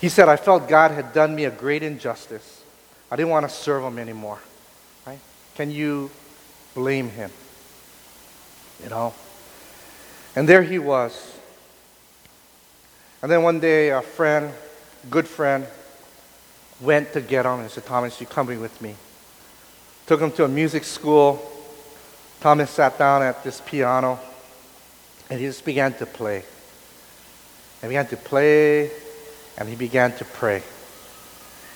He 0.00 0.08
said, 0.08 0.30
I 0.30 0.36
felt 0.36 0.66
God 0.66 0.92
had 0.92 1.12
done 1.12 1.34
me 1.34 1.44
a 1.44 1.50
great 1.50 1.82
injustice. 1.82 2.62
I 3.10 3.16
didn't 3.16 3.28
want 3.28 3.46
to 3.46 3.54
serve 3.54 3.84
him 3.84 3.98
anymore. 3.98 4.38
Right? 5.06 5.20
Can 5.56 5.70
you 5.70 6.10
blame 6.74 7.10
him? 7.10 7.30
You 8.82 8.90
know? 8.90 9.14
And 10.34 10.48
there 10.48 10.62
he 10.62 10.78
was. 10.78 11.38
And 13.22 13.30
then 13.30 13.42
one 13.42 13.60
day, 13.60 13.90
a 13.90 14.02
friend, 14.02 14.52
good 15.10 15.28
friend, 15.28 15.66
went 16.80 17.12
to 17.12 17.20
get 17.20 17.46
him 17.46 17.60
and 17.60 17.70
said, 17.70 17.86
Thomas, 17.86 18.20
you 18.20 18.26
coming 18.26 18.60
with 18.60 18.80
me? 18.82 18.96
Took 20.06 20.20
him 20.20 20.32
to 20.32 20.44
a 20.44 20.48
music 20.48 20.84
school. 20.84 21.48
Thomas 22.40 22.70
sat 22.70 22.98
down 22.98 23.22
at 23.22 23.44
this 23.44 23.60
piano 23.60 24.18
and 25.30 25.38
he 25.38 25.46
just 25.46 25.64
began 25.64 25.94
to 25.94 26.06
play. 26.06 26.44
And 27.80 27.88
began 27.88 28.06
to 28.08 28.16
play 28.16 28.90
and 29.56 29.68
he 29.68 29.76
began 29.76 30.12
to 30.16 30.24
pray. 30.24 30.62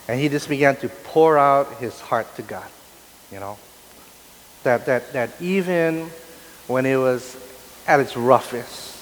And 0.08 0.20
he 0.20 0.28
just 0.28 0.48
began 0.48 0.76
to 0.76 0.88
pour 0.88 1.38
out 1.38 1.78
his 1.78 2.00
heart 2.00 2.34
to 2.36 2.42
God, 2.42 2.66
you 3.30 3.40
know. 3.40 3.58
That, 4.64 4.86
that, 4.86 5.12
that 5.12 5.30
even 5.40 6.10
when 6.66 6.86
it 6.86 6.96
was 6.96 7.36
at 7.86 8.00
its 8.00 8.16
roughest, 8.16 8.96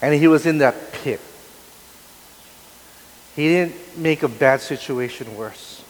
and 0.00 0.14
he 0.14 0.28
was 0.28 0.46
in 0.46 0.58
that 0.58 0.92
pit, 0.92 1.20
he 3.34 3.48
didn't 3.48 3.98
make 3.98 4.22
a 4.22 4.28
bad 4.28 4.60
situation 4.60 5.36
worse. 5.36 5.82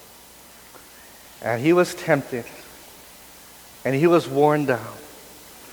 And 1.43 1.61
he 1.61 1.73
was 1.73 1.95
tempted. 1.95 2.45
And 3.85 3.97
he 3.97 4.07
was 4.07 4.29
worn 4.29 4.65
down. 4.65 4.95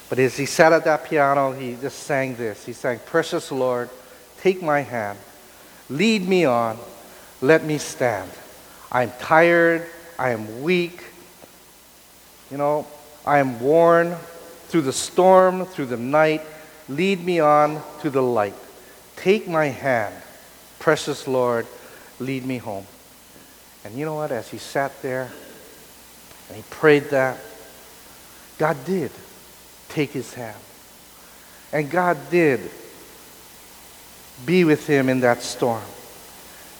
But 0.10 0.18
as 0.18 0.36
he 0.36 0.48
sat 0.48 0.74
at 0.74 0.86
that 0.86 1.06
piano, 1.06 1.52
he 1.52 1.78
just 1.80 2.00
sang 2.00 2.36
this. 2.36 2.66
He 2.66 2.74
sang, 2.74 3.00
Precious 3.06 3.52
Lord, 3.52 3.90
take 4.40 4.64
my 4.64 4.82
hand, 4.82 5.20
lead 5.90 6.28
me 6.28 6.46
on, 6.46 6.80
let 7.42 7.64
me 7.64 7.78
stand. 7.78 8.32
I'm 8.92 9.12
tired, 9.20 9.86
I 10.18 10.32
am 10.32 10.64
weak, 10.64 11.04
you 12.50 12.58
know, 12.58 12.88
I 13.28 13.38
am 13.38 13.60
worn 13.60 14.18
through 14.69 14.82
the 14.82 14.93
storm, 14.93 15.65
through 15.65 15.88
the 15.88 15.97
night. 15.97 16.41
Lead 16.88 17.23
me 17.23 17.39
on 17.39 17.82
to 18.01 18.10
the 18.10 18.21
light. 18.21 18.55
Take 19.15 19.47
my 19.47 19.65
hand, 19.65 20.15
Precious 20.79 21.27
Lord, 21.27 21.67
lead 22.19 22.45
me 22.45 22.58
home. 22.58 22.86
And 23.84 23.95
you 23.95 24.05
know 24.05 24.15
what? 24.15 24.32
As 24.32 24.49
he 24.49 24.58
sat 24.58 25.01
there 25.01 25.29
and 26.47 26.58
he 26.58 26.63
prayed 26.69 27.05
that, 27.10 27.38
God 28.58 28.77
did 28.86 29.12
take 29.89 30.12
his 30.12 30.34
hand. 30.34 30.58
And 31.71 31.89
God 31.89 32.17
did 32.29 32.60
be 34.45 34.63
with 34.63 34.88
him 34.88 35.10
in 35.10 35.19
that 35.19 35.41
storm. 35.41 35.84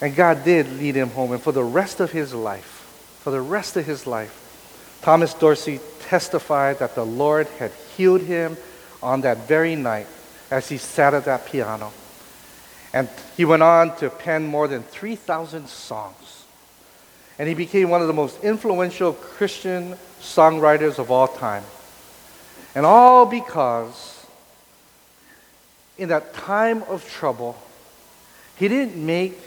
And 0.02 0.16
God 0.16 0.44
did 0.44 0.72
lead 0.80 0.96
him 0.96 1.10
home. 1.10 1.34
And 1.34 1.42
for 1.42 1.52
the 1.52 1.64
rest 1.64 2.00
of 2.00 2.12
his 2.12 2.34
life, 2.34 3.20
for 3.22 3.32
the 3.32 3.42
rest 3.42 3.76
of 3.76 3.86
his 3.86 4.08
life, 4.08 4.39
Thomas 5.02 5.34
Dorsey 5.34 5.80
testified 6.02 6.80
that 6.80 6.96
the 6.96 7.06
Lord 7.06 7.48
had 7.60 7.72
healed 7.96 8.22
him 8.22 8.58
on 9.02 9.22
that 9.22 9.48
very 9.48 9.76
night 9.76 10.08
as 10.52 10.68
he 10.68 10.78
sat 10.78 11.14
at 11.14 11.26
that 11.26 11.46
piano. 11.46 11.92
And 12.94 13.08
he 13.38 13.46
went 13.46 13.64
on 13.64 13.96
to 13.98 14.10
pen 14.10 14.48
more 14.48 14.68
than 14.68 14.84
3,000 14.84 15.68
songs. 15.68 16.44
And 17.38 17.48
he 17.48 17.54
became 17.54 17.90
one 17.90 18.02
of 18.02 18.08
the 18.08 18.14
most 18.14 18.44
influential 18.44 19.14
Christian 19.14 19.96
songwriters 20.20 21.00
of 21.00 21.12
all 21.12 21.28
time. 21.28 21.64
And 22.76 22.86
all 22.86 23.26
because 23.26 24.26
in 25.98 26.10
that 26.10 26.34
time 26.34 26.84
of 26.84 27.08
trouble, 27.10 27.58
he 28.56 28.68
didn't 28.68 28.98
make 28.98 29.40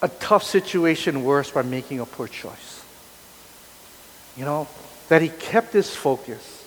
a 0.00 0.08
tough 0.08 0.42
situation 0.42 1.24
worse 1.24 1.50
by 1.50 1.62
making 1.62 2.00
a 2.00 2.06
poor 2.06 2.28
choice. 2.28 2.71
You 4.36 4.44
know, 4.44 4.68
that 5.08 5.22
he 5.22 5.28
kept 5.28 5.72
his 5.72 5.94
focus, 5.94 6.64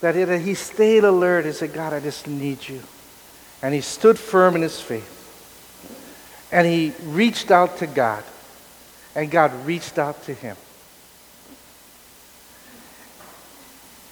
that 0.00 0.14
he, 0.14 0.24
that 0.24 0.40
he 0.40 0.54
stayed 0.54 1.04
alert 1.04 1.46
and 1.46 1.54
said, 1.54 1.72
God, 1.72 1.92
I 1.92 2.00
just 2.00 2.26
need 2.26 2.68
you. 2.68 2.82
And 3.62 3.74
he 3.74 3.80
stood 3.80 4.18
firm 4.18 4.54
in 4.56 4.62
his 4.62 4.80
faith. 4.80 5.14
And 6.52 6.66
he 6.66 6.92
reached 7.04 7.50
out 7.50 7.78
to 7.78 7.86
God. 7.86 8.24
And 9.14 9.30
God 9.30 9.52
reached 9.66 9.98
out 9.98 10.22
to 10.24 10.34
him. 10.34 10.56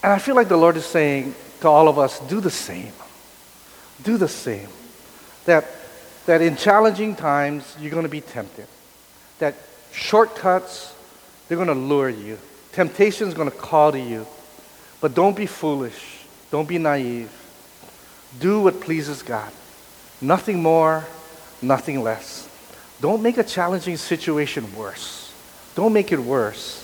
And 0.02 0.12
I 0.12 0.18
feel 0.18 0.35
like 0.35 0.48
the 0.48 0.57
Lord 0.57 0.76
is 0.76 0.85
saying 0.85 1.35
to 1.61 1.68
all 1.68 1.88
of 1.88 1.98
us 1.98 2.18
do 2.20 2.40
the 2.40 2.50
same. 2.50 2.92
Do 4.02 4.16
the 4.16 4.29
same. 4.29 4.68
That, 5.44 5.64
that 6.26 6.42
in 6.42 6.57
challenging 6.57 7.14
times, 7.14 7.76
you're 7.81 7.90
going 7.90 8.02
to 8.02 8.09
be 8.09 8.20
tempted. 8.20 8.66
That 9.38 9.55
shortcuts, 9.92 10.94
they're 11.48 11.56
going 11.56 11.68
to 11.68 11.74
lure 11.74 12.09
you. 12.09 12.38
Temptation 12.72 13.28
is 13.28 13.35
going 13.35 13.50
to 13.50 13.56
call 13.56 13.92
to 13.92 14.00
you. 14.00 14.26
But 15.00 15.14
don't 15.14 15.37
be 15.37 15.46
foolish. 15.46 16.24
Don't 16.50 16.68
be 16.68 16.78
naive. 16.78 17.30
Do 18.38 18.61
what 18.62 18.80
pleases 18.80 19.22
God. 19.22 19.52
Nothing 20.20 20.62
more, 20.62 21.06
nothing 21.62 22.02
less. 22.02 22.48
Don't 23.00 23.22
make 23.22 23.38
a 23.38 23.44
challenging 23.44 23.96
situation 23.96 24.74
worse. 24.74 25.32
Don't 25.74 25.92
make 25.92 26.12
it 26.12 26.18
worse 26.18 26.82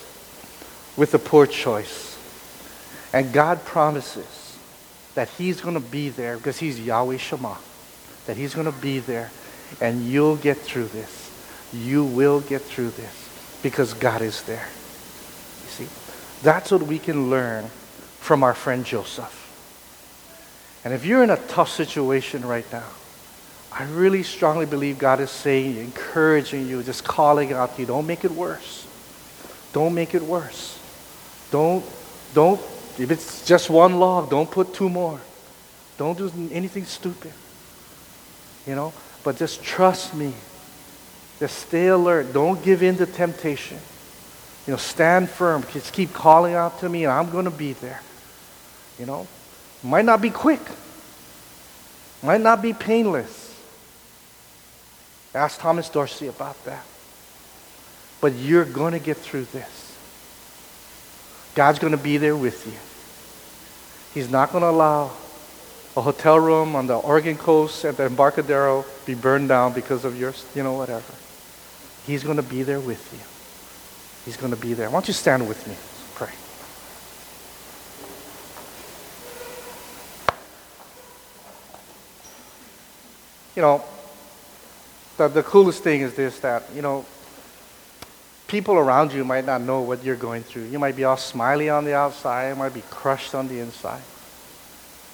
with 0.96 1.14
a 1.14 1.18
poor 1.18 1.46
choice. 1.46 2.10
And 3.12 3.32
God 3.32 3.64
promises 3.64 4.58
that 5.14 5.28
He's 5.30 5.60
going 5.60 5.74
to 5.74 5.80
be 5.80 6.10
there 6.10 6.36
because 6.36 6.58
He's 6.58 6.80
Yahweh 6.80 7.16
Shammah, 7.16 7.58
that 8.26 8.36
He's 8.36 8.54
going 8.54 8.70
to 8.70 8.80
be 8.80 8.98
there 8.98 9.30
and 9.80 10.04
you'll 10.04 10.36
get 10.36 10.58
through 10.58 10.88
this. 10.88 11.30
You 11.72 12.04
will 12.04 12.40
get 12.40 12.60
through 12.60 12.90
this 12.90 13.21
because 13.62 13.94
God 13.94 14.22
is 14.22 14.42
there. 14.42 14.66
You 15.62 15.68
see, 15.68 15.88
that's 16.42 16.70
what 16.70 16.82
we 16.82 16.98
can 16.98 17.30
learn 17.30 17.66
from 18.20 18.42
our 18.42 18.54
friend 18.54 18.84
Joseph. 18.84 19.38
And 20.84 20.92
if 20.92 21.04
you're 21.04 21.22
in 21.22 21.30
a 21.30 21.36
tough 21.36 21.68
situation 21.68 22.44
right 22.46 22.70
now, 22.72 22.86
I 23.70 23.84
really 23.84 24.22
strongly 24.22 24.66
believe 24.66 24.98
God 24.98 25.20
is 25.20 25.30
saying, 25.30 25.78
encouraging 25.78 26.68
you, 26.68 26.82
just 26.82 27.04
calling 27.04 27.52
out 27.52 27.74
to 27.76 27.82
you, 27.82 27.86
don't 27.86 28.06
make 28.06 28.24
it 28.24 28.30
worse. 28.30 28.86
Don't 29.72 29.94
make 29.94 30.14
it 30.14 30.22
worse. 30.22 30.78
Don't, 31.50 31.84
don't, 32.34 32.60
if 32.98 33.10
it's 33.10 33.46
just 33.46 33.70
one 33.70 33.98
log, 33.98 34.28
don't 34.28 34.50
put 34.50 34.74
two 34.74 34.90
more. 34.90 35.20
Don't 35.96 36.18
do 36.18 36.30
anything 36.52 36.84
stupid. 36.84 37.32
You 38.66 38.74
know, 38.74 38.92
but 39.24 39.36
just 39.36 39.62
trust 39.62 40.14
me. 40.14 40.34
Just 41.38 41.58
stay 41.58 41.88
alert. 41.88 42.32
Don't 42.32 42.62
give 42.62 42.82
in 42.82 42.96
to 42.98 43.06
temptation. 43.06 43.78
You 44.66 44.72
know, 44.72 44.76
stand 44.76 45.28
firm. 45.28 45.64
Just 45.72 45.92
keep 45.92 46.12
calling 46.12 46.54
out 46.54 46.80
to 46.80 46.88
me, 46.88 47.04
and 47.04 47.12
I'm 47.12 47.30
going 47.30 47.46
to 47.46 47.50
be 47.50 47.72
there. 47.72 48.00
You 48.98 49.06
know, 49.06 49.26
might 49.82 50.04
not 50.04 50.20
be 50.20 50.30
quick, 50.30 50.60
might 52.22 52.40
not 52.40 52.62
be 52.62 52.72
painless. 52.72 53.42
Ask 55.34 55.60
Thomas 55.60 55.88
Dorsey 55.88 56.26
about 56.26 56.62
that. 56.64 56.84
But 58.20 58.34
you're 58.34 58.64
going 58.66 58.92
to 58.92 58.98
get 58.98 59.16
through 59.16 59.46
this. 59.46 59.96
God's 61.54 61.78
going 61.78 61.92
to 61.92 62.02
be 62.02 62.18
there 62.18 62.36
with 62.36 62.66
you. 62.66 62.78
He's 64.14 64.30
not 64.30 64.52
going 64.52 64.62
to 64.62 64.68
allow 64.68 65.10
a 65.96 66.00
hotel 66.00 66.38
room 66.38 66.76
on 66.76 66.86
the 66.86 66.96
Oregon 66.96 67.36
coast 67.36 67.84
at 67.84 67.96
the 67.96 68.06
Embarcadero 68.06 68.84
be 69.04 69.14
burned 69.14 69.48
down 69.48 69.72
because 69.72 70.04
of 70.04 70.18
your, 70.18 70.32
you 70.54 70.62
know, 70.62 70.74
whatever. 70.74 71.12
He's 72.06 72.24
going 72.24 72.36
to 72.36 72.42
be 72.42 72.62
there 72.62 72.80
with 72.80 73.12
you. 73.12 73.20
He's 74.24 74.36
going 74.36 74.52
to 74.52 74.60
be 74.60 74.74
there. 74.74 74.88
Why 74.88 74.94
don't 74.94 75.08
you 75.08 75.14
stand 75.14 75.48
with 75.48 75.66
me? 75.66 75.76
Pray. 76.14 76.32
You 83.56 83.62
know, 83.62 83.84
the, 85.16 85.28
the 85.28 85.42
coolest 85.42 85.82
thing 85.82 86.00
is 86.00 86.14
this 86.14 86.38
that, 86.40 86.64
you 86.74 86.82
know, 86.82 87.04
people 88.48 88.74
around 88.74 89.12
you 89.12 89.24
might 89.24 89.44
not 89.44 89.60
know 89.60 89.80
what 89.80 90.04
you're 90.04 90.16
going 90.16 90.42
through. 90.42 90.64
You 90.64 90.78
might 90.78 90.96
be 90.96 91.04
all 91.04 91.16
smiley 91.16 91.68
on 91.68 91.84
the 91.84 91.94
outside, 91.94 92.50
you 92.50 92.56
might 92.56 92.74
be 92.74 92.82
crushed 92.90 93.34
on 93.34 93.48
the 93.48 93.60
inside. 93.60 94.02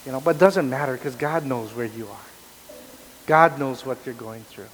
You 0.06 0.12
know, 0.12 0.20
but 0.20 0.36
it 0.36 0.38
doesn't 0.38 0.68
matter 0.68 0.94
because 0.94 1.16
God 1.16 1.44
knows 1.44 1.74
where 1.74 1.86
you 1.86 2.06
are. 2.08 2.26
God 3.26 3.58
knows 3.58 3.84
what 3.84 3.98
you're 4.06 4.14
going 4.14 4.42
through. 4.44 4.68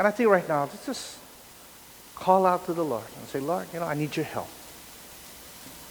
And 0.00 0.06
I 0.06 0.12
think 0.12 0.30
right 0.30 0.48
now, 0.48 0.62
let's 0.62 0.86
just 0.86 1.18
call 2.14 2.46
out 2.46 2.64
to 2.64 2.72
the 2.72 2.82
Lord 2.82 3.04
and 3.18 3.28
say, 3.28 3.38
Lord, 3.38 3.66
you 3.70 3.80
know, 3.80 3.84
I 3.84 3.92
need 3.92 4.16
your 4.16 4.24
help. 4.24 4.48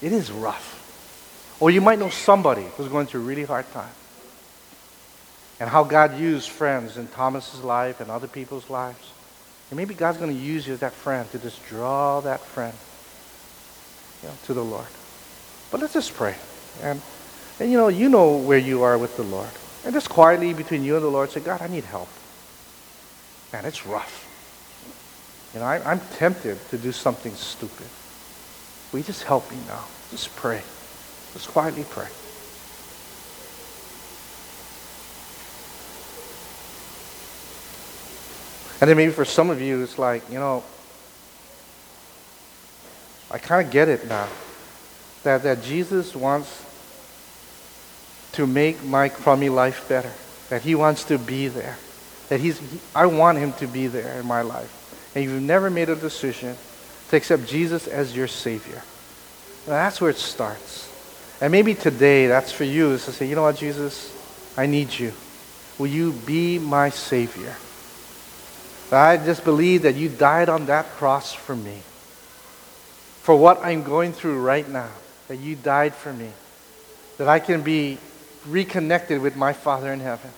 It 0.02 0.12
is 0.12 0.32
rough. 0.32 1.58
Or 1.60 1.70
you 1.70 1.80
might 1.80 2.00
know 2.00 2.10
somebody 2.10 2.66
who's 2.76 2.88
going 2.88 3.06
through 3.06 3.22
a 3.22 3.26
really 3.26 3.44
hard 3.44 3.72
time. 3.72 3.94
And 5.60 5.70
how 5.70 5.84
God 5.84 6.18
used 6.18 6.50
friends 6.50 6.98
in 6.98 7.08
Thomas's 7.10 7.64
life 7.64 8.02
and 8.02 8.10
other 8.10 8.26
people's 8.26 8.68
lives. 8.68 9.12
And 9.70 9.78
maybe 9.78 9.94
God's 9.94 10.18
going 10.18 10.36
to 10.36 10.42
use 10.42 10.66
you 10.66 10.74
as 10.74 10.80
that 10.80 10.94
friend 10.94 11.30
to 11.30 11.38
just 11.38 11.64
draw 11.68 12.20
that 12.22 12.40
friend 12.40 12.74
you 14.24 14.30
know, 14.30 14.36
to 14.46 14.56
the 14.56 14.66
Lord. 14.66 14.88
But 15.70 15.82
let's 15.82 15.94
just 15.94 16.16
pray. 16.16 16.34
And, 16.82 17.00
and 17.60 17.72
you 17.72 17.78
know, 17.78 17.90
you 17.90 18.10
know 18.10 18.38
where 18.38 18.58
you 18.58 18.82
are 18.82 18.98
with 18.98 19.18
the 19.18 19.24
Lord. 19.24 19.52
And 19.86 19.94
just 19.94 20.10
quietly 20.10 20.56
between 20.56 20.84
you 20.84 20.96
and 20.96 21.06
the 21.06 21.10
Lord 21.10 21.30
say, 21.30 21.42
God, 21.42 21.62
I 21.62 21.68
need 21.68 21.84
help. 21.84 22.10
Man, 23.52 23.66
it's 23.66 23.86
rough. 23.86 24.26
You 25.54 25.62
know, 25.62 25.66
I, 25.66 25.92
I'm 25.92 26.00
tempted 26.18 26.58
to 26.70 26.78
do 26.78 26.92
something 26.92 27.34
stupid. 27.34 27.88
We 28.94 29.04
just 29.04 29.24
help 29.24 29.50
me 29.52 29.58
now? 29.68 29.84
Just 30.12 30.36
pray. 30.36 30.62
Just 31.34 31.50
quietly 31.50 31.86
pray. 31.90 32.08
And 38.82 38.90
then 38.90 38.96
maybe 38.96 39.12
for 39.12 39.26
some 39.26 39.50
of 39.50 39.62
you, 39.62 39.84
it's 39.84 40.00
like, 40.00 40.30
you 40.32 40.40
know, 40.40 40.64
I 43.32 43.38
kind 43.38 43.66
of 43.66 43.72
get 43.72 43.90
it 43.90 44.08
now. 44.08 44.28
That, 45.24 45.44
that 45.44 45.64
Jesus 45.64 46.16
wants 46.16 46.66
to 48.34 48.48
make 48.48 48.84
my 48.84 49.10
crummy 49.10 49.50
life 49.50 49.90
better. 49.90 50.12
That 50.50 50.62
he 50.62 50.76
wants 50.76 51.04
to 51.06 51.18
be 51.18 51.48
there. 51.48 51.78
That 52.30 52.40
he's, 52.40 52.62
I 52.96 53.06
want 53.08 53.38
him 53.38 53.54
to 53.54 53.68
be 53.68 53.88
there 53.88 54.20
in 54.20 54.26
my 54.26 54.42
life. 54.42 55.12
And 55.16 55.24
you've 55.24 55.42
never 55.42 55.70
made 55.70 55.90
a 55.90 55.96
decision 55.96 56.56
to 57.10 57.18
accept 57.18 57.48
Jesus 57.48 57.88
as 57.88 58.16
your 58.16 58.28
Savior. 58.28 58.82
that's 59.66 60.00
where 60.00 60.12
it 60.12 60.18
starts. 60.18 60.88
And 61.42 61.52
maybe 61.52 61.74
today, 61.74 62.28
that's 62.28 62.52
for 62.52 62.66
you, 62.66 62.92
is 62.92 63.06
to 63.06 63.12
say, 63.12 63.28
you 63.28 63.36
know 63.36 63.44
what, 63.44 63.58
Jesus, 63.58 64.14
I 64.58 64.66
need 64.66 64.98
you. 64.98 65.14
Will 65.78 65.88
you 65.88 66.12
be 66.12 66.60
my 66.60 66.90
Savior? 66.90 67.56
I 68.92 69.18
just 69.18 69.44
believe 69.44 69.84
that 69.84 69.96
you 69.96 70.10
died 70.10 70.50
on 70.50 70.66
that 70.66 70.86
cross 70.86 71.34
for 71.34 71.56
me. 71.56 71.82
For 73.22 73.36
what 73.36 73.64
I'm 73.64 73.84
going 73.84 74.14
through 74.14 74.42
right 74.42 74.68
now, 74.68 74.90
that 75.28 75.38
you 75.38 75.56
died 75.56 75.94
for 75.94 76.12
me. 76.12 76.30
That 77.18 77.28
I 77.28 77.40
can 77.40 77.62
be 77.62 78.00
reconnected 78.48 79.22
with 79.22 79.36
my 79.36 79.54
Father 79.54 79.94
in 79.94 80.00
heaven. 80.00 80.32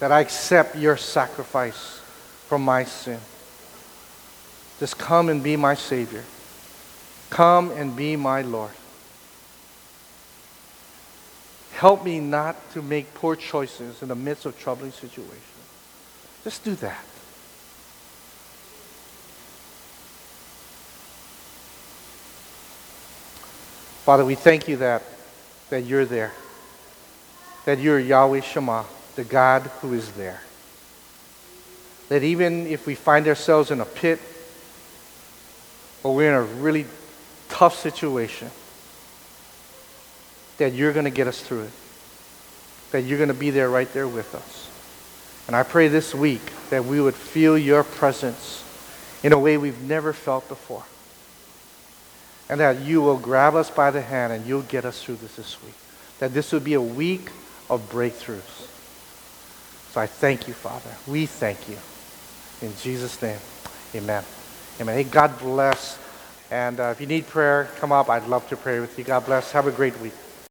That 0.00 0.12
I 0.12 0.20
accept 0.20 0.76
your 0.76 0.96
sacrifice 0.96 2.00
for 2.46 2.58
my 2.58 2.84
sin. 2.84 3.20
Just 4.78 4.96
come 4.98 5.28
and 5.28 5.42
be 5.42 5.56
my 5.56 5.74
Savior. 5.74 6.24
Come 7.30 7.70
and 7.72 7.96
be 7.96 8.16
my 8.16 8.42
Lord. 8.42 8.70
Help 11.72 12.04
me 12.04 12.20
not 12.20 12.56
to 12.72 12.82
make 12.82 13.12
poor 13.14 13.36
choices 13.36 14.02
in 14.02 14.08
the 14.08 14.14
midst 14.14 14.46
of 14.46 14.58
troubling 14.58 14.92
situations. 14.92 15.42
Just 16.44 16.64
do 16.64 16.74
that. 16.76 17.04
Father, 24.04 24.24
we 24.24 24.34
thank 24.34 24.66
you 24.68 24.78
that, 24.78 25.02
that 25.68 25.82
you're 25.82 26.06
there, 26.06 26.32
that 27.66 27.78
you're 27.78 27.98
Yahweh 27.98 28.40
Shammah, 28.40 28.86
the 29.18 29.24
God 29.24 29.62
who 29.80 29.94
is 29.94 30.12
there. 30.12 30.40
That 32.08 32.22
even 32.22 32.68
if 32.68 32.86
we 32.86 32.94
find 32.94 33.26
ourselves 33.26 33.72
in 33.72 33.80
a 33.80 33.84
pit 33.84 34.20
or 36.04 36.14
we're 36.14 36.28
in 36.28 36.36
a 36.36 36.42
really 36.62 36.86
tough 37.48 37.76
situation, 37.76 38.48
that 40.58 40.72
you're 40.72 40.92
going 40.92 41.04
to 41.04 41.10
get 41.10 41.26
us 41.26 41.40
through 41.40 41.64
it. 41.64 41.72
That 42.92 43.02
you're 43.02 43.18
going 43.18 43.26
to 43.26 43.34
be 43.34 43.50
there 43.50 43.68
right 43.68 43.92
there 43.92 44.06
with 44.06 44.36
us. 44.36 44.70
And 45.48 45.56
I 45.56 45.64
pray 45.64 45.88
this 45.88 46.14
week 46.14 46.52
that 46.70 46.84
we 46.84 47.00
would 47.00 47.16
feel 47.16 47.58
your 47.58 47.82
presence 47.82 48.62
in 49.24 49.32
a 49.32 49.38
way 49.38 49.58
we've 49.58 49.82
never 49.82 50.12
felt 50.12 50.48
before. 50.48 50.84
And 52.48 52.60
that 52.60 52.82
you 52.82 53.02
will 53.02 53.18
grab 53.18 53.56
us 53.56 53.68
by 53.68 53.90
the 53.90 54.00
hand 54.00 54.32
and 54.32 54.46
you'll 54.46 54.62
get 54.62 54.84
us 54.84 55.02
through 55.02 55.16
this 55.16 55.34
this 55.34 55.60
week. 55.64 55.74
That 56.20 56.34
this 56.34 56.52
would 56.52 56.62
be 56.62 56.74
a 56.74 56.80
week 56.80 57.30
of 57.68 57.90
breakthroughs. 57.90 58.77
So 59.92 60.00
I 60.00 60.06
thank 60.06 60.48
you, 60.48 60.54
Father. 60.54 60.90
We 61.06 61.26
thank 61.26 61.68
you. 61.68 61.78
In 62.62 62.74
Jesus' 62.76 63.20
name, 63.22 63.38
amen. 63.94 64.24
Amen. 64.80 64.96
Hey, 64.96 65.04
God 65.04 65.38
bless. 65.38 65.98
And 66.50 66.80
uh, 66.80 66.84
if 66.92 67.00
you 67.00 67.06
need 67.06 67.26
prayer, 67.26 67.68
come 67.78 67.92
up. 67.92 68.08
I'd 68.10 68.26
love 68.26 68.48
to 68.50 68.56
pray 68.56 68.80
with 68.80 68.98
you. 68.98 69.04
God 69.04 69.26
bless. 69.26 69.52
Have 69.52 69.66
a 69.66 69.72
great 69.72 69.98
week. 70.00 70.12